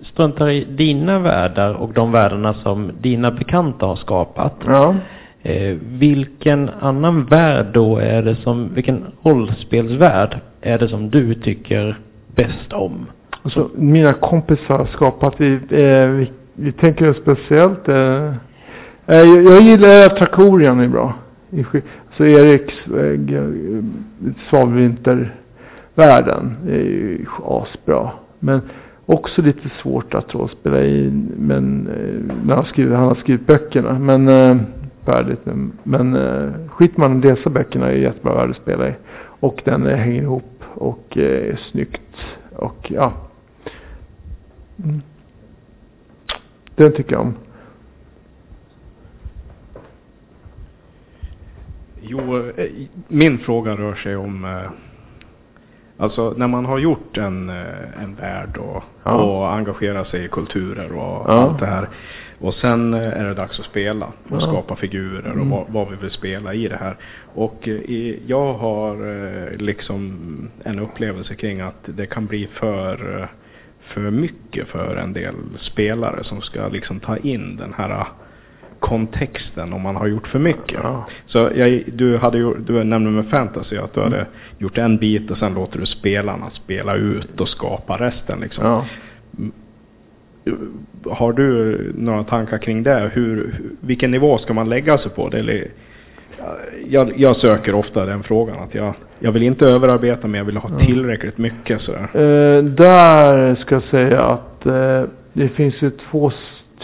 [0.00, 4.54] struntar i dina världar och de världarna som dina bekanta har skapat.
[4.66, 4.94] Ja.
[5.42, 11.98] Eh, vilken annan värld då är det som, vilken rollspelsvärld är det som du tycker
[12.34, 13.06] bäst om?
[13.42, 17.88] Alltså, mina kompisar har skapat, vi, eh, vi, tänker speciellt.
[17.88, 18.26] Eh,
[19.06, 21.14] eh, jag, jag gillar Trakorian är bra.
[22.16, 23.20] Så Eriks eh,
[24.50, 28.10] Svavelvintervärlden är ju asbra.
[28.38, 28.60] Men
[29.06, 33.98] också lite svårt att rollspela i men, eh, när han, skrivit, han har skrivit böckerna.
[33.98, 34.56] Men eh,
[35.04, 35.68] färdigt nu.
[35.82, 38.94] Men eh, Skitman dessa läsa böckerna är jättebra värld att spela i.
[39.40, 42.16] Och den eh, hänger ihop och eh, är snyggt.
[42.56, 43.12] Och ja.
[44.84, 45.00] Mm.
[46.76, 47.34] Den tycker jag om.
[52.00, 52.70] Jo, eh,
[53.08, 54.70] min fråga rör sig om eh,
[55.98, 59.12] Alltså när man har gjort en, eh, en värld och, ja.
[59.12, 61.32] och engagerar sig i kulturer och ja.
[61.32, 61.88] allt det här.
[62.38, 64.40] Och sen är det dags att spela och ja.
[64.40, 65.50] skapa figurer och mm.
[65.50, 66.96] vad, vad, vi vill spela i det här.
[67.34, 68.96] Och i, jag har
[69.56, 70.18] liksom
[70.64, 73.28] en upplevelse kring att det kan bli för,
[73.86, 78.06] för mycket för en del spelare som ska liksom ta in den här
[78.80, 80.78] kontexten om man har gjort för mycket.
[80.82, 81.06] Ja.
[81.26, 84.28] Så jag, du, hade ju, du nämnde med fantasy att du hade mm.
[84.58, 88.40] gjort en bit och sen låter du spelarna spela ut och skapa resten.
[88.40, 88.64] Liksom.
[88.64, 88.84] Ja.
[91.10, 93.10] Har du några tankar kring det?
[93.14, 95.28] Hur, vilken nivå ska man lägga sig på?
[95.28, 95.68] Det,
[96.88, 98.62] jag, jag, söker ofta den frågan.
[98.62, 101.80] att jag, jag vill inte överarbeta men jag vill ha tillräckligt mycket.
[101.80, 102.08] Sådär.
[102.14, 106.32] Eh, där ska jag säga att eh, det finns ju två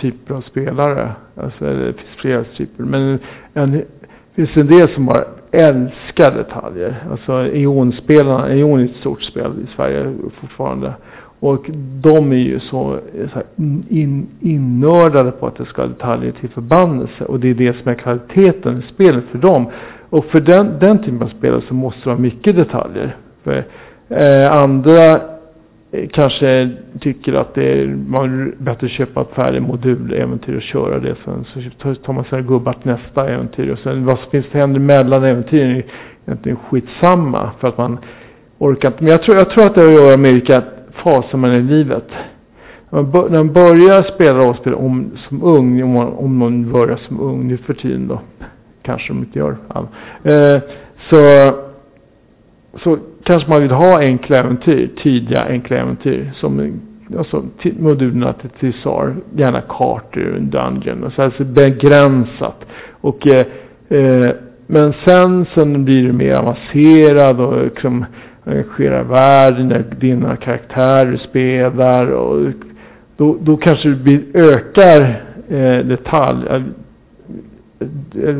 [0.00, 1.12] typer av spelare.
[1.36, 2.84] Alltså, det finns flera typer.
[2.84, 3.18] Men
[3.54, 3.86] en, det
[4.34, 7.04] finns en del som bara älskar detaljer.
[7.10, 10.94] Alltså Eon-spelarna, Eon är ett stort spel i Sverige fortfarande.
[11.42, 11.66] Och
[12.00, 12.98] de är ju så,
[13.32, 13.42] så
[13.88, 17.24] in, innördade på att det ska detaljer till förbannelse.
[17.24, 19.66] Och det är det som är kvaliteten i spelet för dem.
[20.10, 23.16] Och för den, den typen av spelare så måste det vara mycket detaljer.
[23.42, 23.64] För
[24.08, 25.20] eh, andra
[25.90, 26.70] eh, kanske
[27.00, 31.14] tycker att det är man bättre köpa ett färdigt moduläventyr och köra det.
[31.24, 31.44] Sen
[31.82, 33.72] så tar man sig gubbar till nästa äventyr.
[33.72, 35.84] Och sen vad som finns det händer mellan äventyren är
[36.26, 37.50] egentligen skitsamma.
[37.60, 37.98] För att man
[38.58, 39.02] orkar inte.
[39.04, 40.62] Men jag tror, jag tror att det har att göra med vilka
[40.92, 42.08] faser man är i livet.
[42.90, 47.48] När man börjar spela rollspel om, som ung, om man, om man börjar som ung
[47.48, 48.20] nu för tiden då.
[48.82, 49.56] Kanske de inte gör.
[50.22, 50.60] Eh,
[51.10, 51.52] så,
[52.78, 56.32] så kanske man vill ha enkla äventyr, tidiga enkla äventyr.
[56.34, 56.80] Som
[57.18, 57.44] alltså,
[57.78, 61.04] modulerna till Tisar, gärna kartor, dungeon.
[61.04, 62.64] Och så alltså begränsat.
[63.00, 63.46] Och, eh,
[63.88, 64.30] eh,
[64.66, 68.04] men sen, sen blir det mer avancerad och liksom
[68.44, 72.06] engagerar världen, dina karaktärer spelar.
[72.06, 72.52] Och
[73.16, 76.62] då, då kanske det blir, ökar eh, detalj, eh,
[78.28, 78.36] eh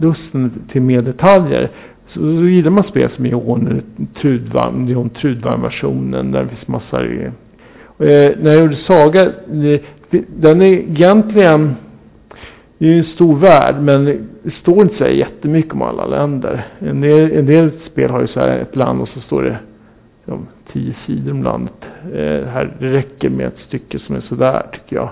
[0.00, 1.70] lusten till mer detaljer.
[2.08, 3.82] Så då gillar man spel som Ion
[4.20, 7.32] Trudvagn, Ion Trudvagn-versionen där det finns massa eh,
[7.98, 9.82] När jag gjorde Saga, det,
[10.36, 11.74] den är egentligen
[12.78, 14.04] det är ju en stor värld men
[14.42, 16.66] det står inte så jättemycket om alla länder.
[16.78, 19.58] En del, en del spel har ju så här ett land och så står det
[20.16, 21.84] liksom, tio sidor om landet.
[22.12, 25.10] Eh, här, det räcker med ett stycke som är sådär tycker jag.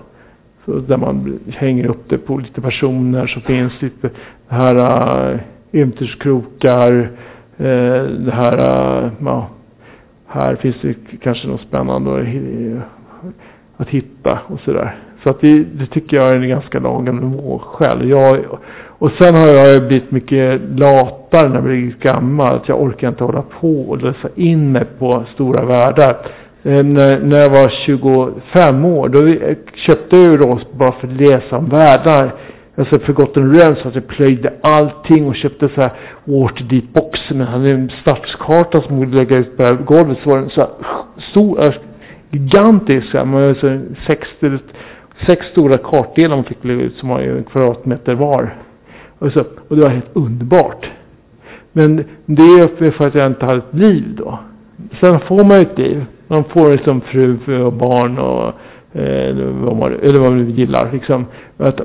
[0.65, 4.11] Så där man hänger upp det på lite personer så finns lite
[4.49, 5.41] det här eh, äh,
[5.73, 7.11] ymterskrokar,
[7.59, 8.59] Eh, det här,
[9.05, 9.49] äh, ja,
[10.27, 12.13] här finns det kanske något spännande
[13.77, 14.97] att eh, hitta och sådär.
[15.27, 18.09] Så att det, det, tycker jag är en ganska lagom nivå själv.
[18.09, 18.39] Jag,
[18.99, 22.55] och sen har jag blivit mycket latare när jag blivit gammal.
[22.55, 26.17] Att jag orkar inte hålla på och lösa in mig på stora världar.
[26.63, 29.35] Eh, när, när jag var 25 år, då
[29.75, 32.35] köpte jag ju bara för att läsa om världar
[32.77, 35.93] alltså Forgotten Realms, att jag plöjde allting och köpte så här
[36.25, 40.19] Waterdeep-boxar med hade en stadskarta som borde lägga ut på golvet.
[40.23, 40.71] Så var den så här
[41.31, 41.73] stor, äh,
[42.31, 44.29] gigantisk, alltså sex,
[45.27, 48.55] sex stora kartdelar man fick lägga ut som var en kvadratmeter var.
[49.19, 50.91] Och, så, och det var helt underbart.
[51.73, 54.39] Men det är för att jag inte hade ett liv då.
[55.01, 56.05] Sen får man ju ett liv.
[56.27, 58.55] Man får liksom fru och barn och
[58.99, 60.93] eller vad man, eller vad man gillar.
[60.93, 61.27] Liksom.
[61.57, 61.81] Att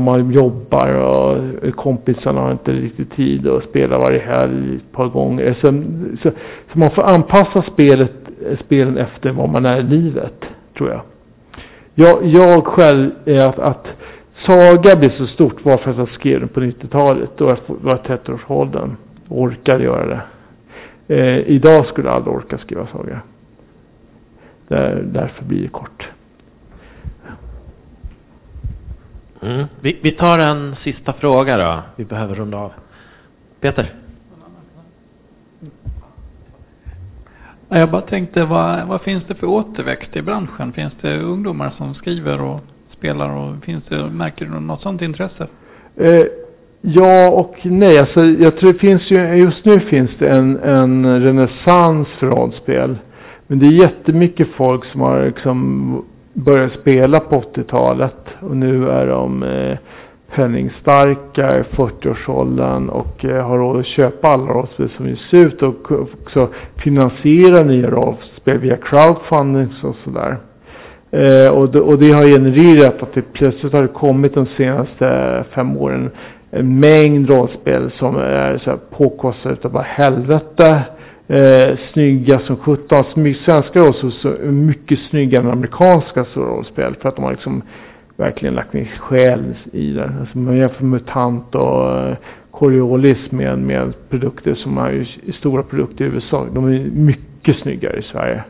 [0.00, 5.56] man jobbar och kompisarna har inte riktigt tid att spela varje helg ett par gånger.
[5.60, 5.82] Så,
[6.22, 6.30] så,
[6.72, 8.12] så man får anpassa spelet,
[8.64, 10.44] spelen efter vad man är i livet,
[10.78, 11.00] tror jag.
[11.94, 13.86] Jag, jag själv är att, att
[14.46, 17.30] Saga blir så stort var för att jag skrev den på 90-talet.
[17.36, 18.96] Då jag var 30-årsåldern.
[19.28, 20.22] Orkade göra det.
[21.16, 23.20] Eh, idag skulle jag aldrig orka skriva Saga.
[24.68, 26.08] Där, därför blir det kort.
[29.42, 29.64] Mm.
[29.80, 31.82] Vi, vi tar en sista fråga då.
[31.96, 32.72] Vi behöver runda av.
[33.60, 33.94] Peter?
[37.78, 40.72] Jag bara tänkte, vad, vad finns det för återväxt i branschen?
[40.72, 42.60] Finns det ungdomar som skriver och
[42.96, 45.46] spelar och finns det, märker du något sånt intresse?
[45.96, 46.24] Eh,
[46.86, 47.98] Ja och nej.
[47.98, 52.98] Alltså, jag tror det finns ju, just nu finns det en, en renässans för rollspel.
[53.46, 58.26] Men det är jättemycket folk som har liksom börjat spela på 80-talet.
[58.40, 59.78] Och nu är de eh,
[60.34, 65.92] penningstarka i 40-årsåldern och eh, har råd att köpa alla rollspel som ges ut och
[65.92, 70.36] också finansiera nya rollspel via crowdfunding och sådär.
[71.10, 75.76] Eh, och, det, och det har genererat att det plötsligt har kommit de senaste fem
[75.76, 76.10] åren
[76.50, 80.82] en mängd rollspel som är så här påkostade utav bara helvete.
[81.28, 82.98] Eh, snygga som sjutton.
[82.98, 86.96] Alltså, svenska rollspel är mycket snyggare än amerikanska rollspel.
[87.00, 87.62] För att de har liksom
[88.16, 90.10] verkligen lagt ner själ i det.
[90.20, 92.16] Alltså man jämför MUTANT och eh,
[92.50, 96.46] Coriolis med, med produkter som är stora produkter i USA.
[96.54, 98.44] De är mycket snyggare i Sverige.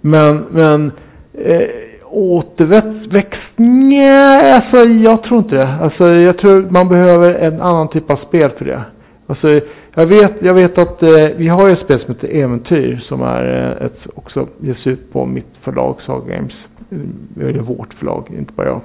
[0.00, 0.92] Men, men
[1.34, 1.68] eh,
[2.10, 3.52] återväxt?
[3.56, 5.68] Nej, eh, alltså jag tror inte det.
[5.80, 8.82] Alltså jag tror man behöver en annan typ av spel för det.
[9.30, 9.60] Alltså
[9.94, 13.76] jag vet, jag vet att eh, vi har ett spel som heter Äventyr som är
[13.80, 16.54] eh, ett, också ges ut på mitt förlag Saga Games.
[16.90, 18.82] Eh, eller vårt förlag, inte bara jag.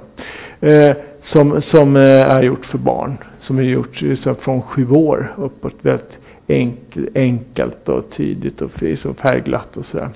[0.70, 3.16] Eh, som, som eh, är gjort för barn.
[3.42, 5.74] Som är gjort eh, så, från sju år uppåt.
[5.82, 6.12] Väldigt
[6.46, 8.70] enkel, enkelt och tydligt och
[9.02, 10.10] så färgglatt och sådär.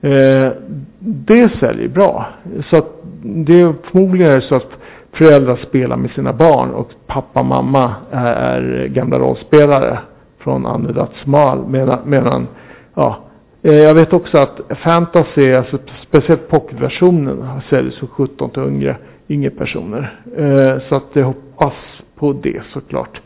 [0.00, 0.52] Eh,
[0.98, 2.26] det säljer bra.
[2.70, 4.70] Så att det är förmodligen så att
[5.18, 9.98] föräldrar spelar med sina barn och pappa och mamma är, är gamla rollspelare
[10.38, 12.46] från Anudatsmal medan, medan
[12.94, 13.18] ja,
[13.62, 18.96] eh, jag vet också att fantasy, alltså speciellt pocketversionen, säljs för 17 till yngre,
[19.28, 20.20] yngre personer.
[20.36, 21.74] Eh, så att jag hoppas
[22.18, 23.20] på det såklart.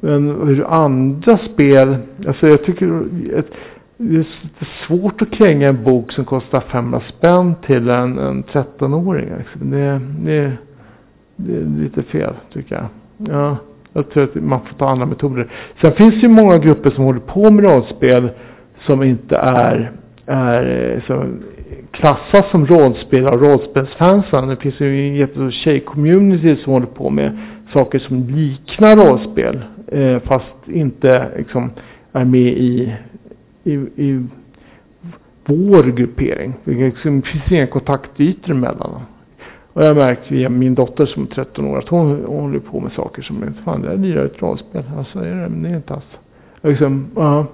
[0.00, 3.04] Men hur andra spel, alltså jag tycker
[3.36, 3.50] ett,
[3.96, 4.26] det är
[4.86, 9.28] svårt att kränga en bok som kostar 500 spänn till en, en 13-åring.
[9.38, 9.70] Liksom.
[9.70, 10.52] Det, det,
[11.36, 12.86] det är lite fel tycker jag.
[13.36, 13.56] Ja,
[13.92, 15.50] jag tror att man får ta andra metoder.
[15.80, 18.30] Sen finns det ju många grupper som håller på med rollspel
[18.86, 19.92] som inte är,
[20.26, 21.42] är som
[21.90, 24.48] klassas som rollspel av rollspelsfansen.
[24.48, 27.38] Det finns ju en jättestor tjejcommunity som håller på med
[27.72, 29.64] saker som liknar rollspel.
[29.88, 31.70] Eh, fast inte liksom
[32.12, 32.94] är med i
[33.64, 34.26] i, i
[35.44, 36.54] vår gruppering.
[36.64, 39.00] Det liksom finns inga kontaktytor emellan.
[39.74, 42.58] Och jag har märkt via min dotter som är 13 år att hon, hon håller
[42.58, 44.82] på med saker som inte fan det är lirar ett rollspel.
[44.98, 46.04] Alltså är det, men det är inte alls.
[46.62, 47.44] Liksom, uh.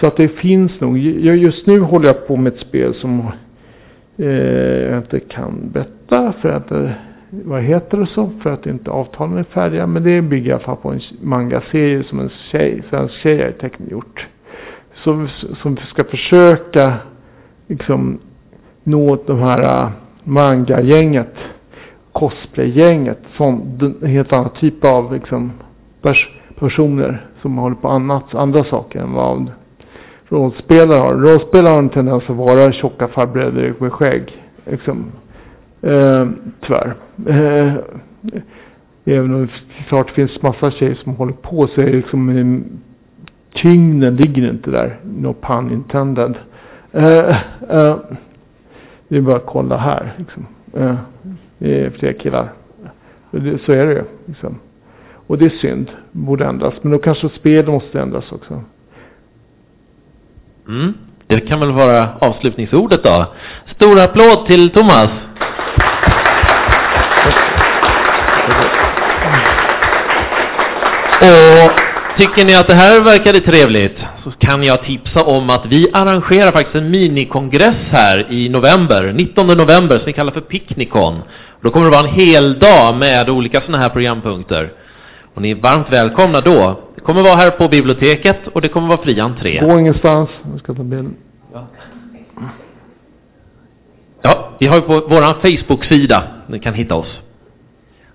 [0.00, 0.98] Så att det finns nog.
[0.98, 3.28] Jag, just nu håller jag på med ett spel som
[4.16, 6.96] eh, jag inte kan berätta för att
[7.30, 8.30] vad heter det så?
[8.42, 9.86] För att inte avtalen är färdiga.
[9.86, 13.70] Men det bygger i alla fall på en manga-serie som en tjej, svensk tjej har
[13.90, 14.28] gjort
[14.94, 15.28] som,
[15.62, 16.94] som ska försöka
[17.66, 18.18] liksom
[18.82, 19.90] nå de här uh,
[20.24, 21.34] manga-gänget,
[22.12, 25.52] cosplay-gänget, som en helt annan typ av liksom,
[26.02, 29.50] pers personer som håller på annat, andra saker än vad
[30.28, 31.14] rollspelare har.
[31.14, 34.42] Rollspelare har en tendens att vara tjocka farbröder med skägg.
[34.64, 35.12] Liksom.
[35.82, 36.28] Eh,
[36.60, 36.94] tyvärr.
[37.26, 37.74] Eh,
[39.04, 42.78] även om det klart finns massa tjejer som håller på så är det liksom eh,
[43.62, 45.00] tyngden ligger inte där.
[45.04, 46.34] No pun intended.
[46.92, 47.36] Eh,
[47.70, 47.96] eh,
[49.12, 50.12] det är bara att kolla här.
[50.18, 50.46] Liksom.
[50.76, 50.94] Uh,
[51.58, 52.52] det är fler killar.
[53.30, 54.04] Det, så är det ju.
[54.26, 54.58] Liksom.
[55.26, 55.90] Och det är synd.
[56.12, 56.74] Borde ändras.
[56.82, 58.62] Men då kanske spelet måste ändras också.
[60.68, 60.94] Mm.
[61.26, 63.26] Det kan väl vara avslutningsordet då.
[63.74, 65.10] Stor applåd till Thomas.
[71.20, 75.88] Och Tycker ni att det här verkade trevligt så kan jag tipsa om att vi
[75.92, 81.22] arrangerar faktiskt en minikongress här i november, 19 november, som vi kallar för Picknicon.
[81.60, 84.72] Då kommer det vara en hel dag med olika sådana här programpunkter.
[85.34, 86.80] Och ni är varmt välkomna då.
[86.94, 89.60] Det kommer vara här på biblioteket och det kommer vara fri entré.
[89.60, 90.30] Gå ingenstans.
[90.50, 91.14] Jag ska ta bild.
[91.52, 91.66] Ja.
[94.22, 97.21] ja, vi har ju på vår Facebook-sida, ni kan hitta oss.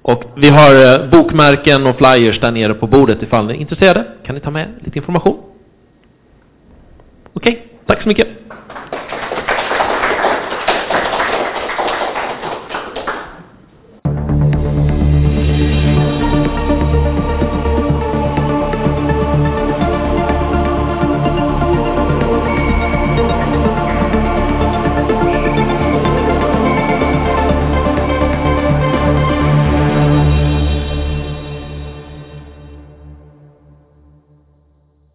[0.07, 4.05] Och vi har eh, bokmärken och flyers där nere på bordet ifall ni är intresserade.
[4.23, 5.37] Kan ni ta med lite information?
[7.33, 8.27] Okej, okay, tack så mycket.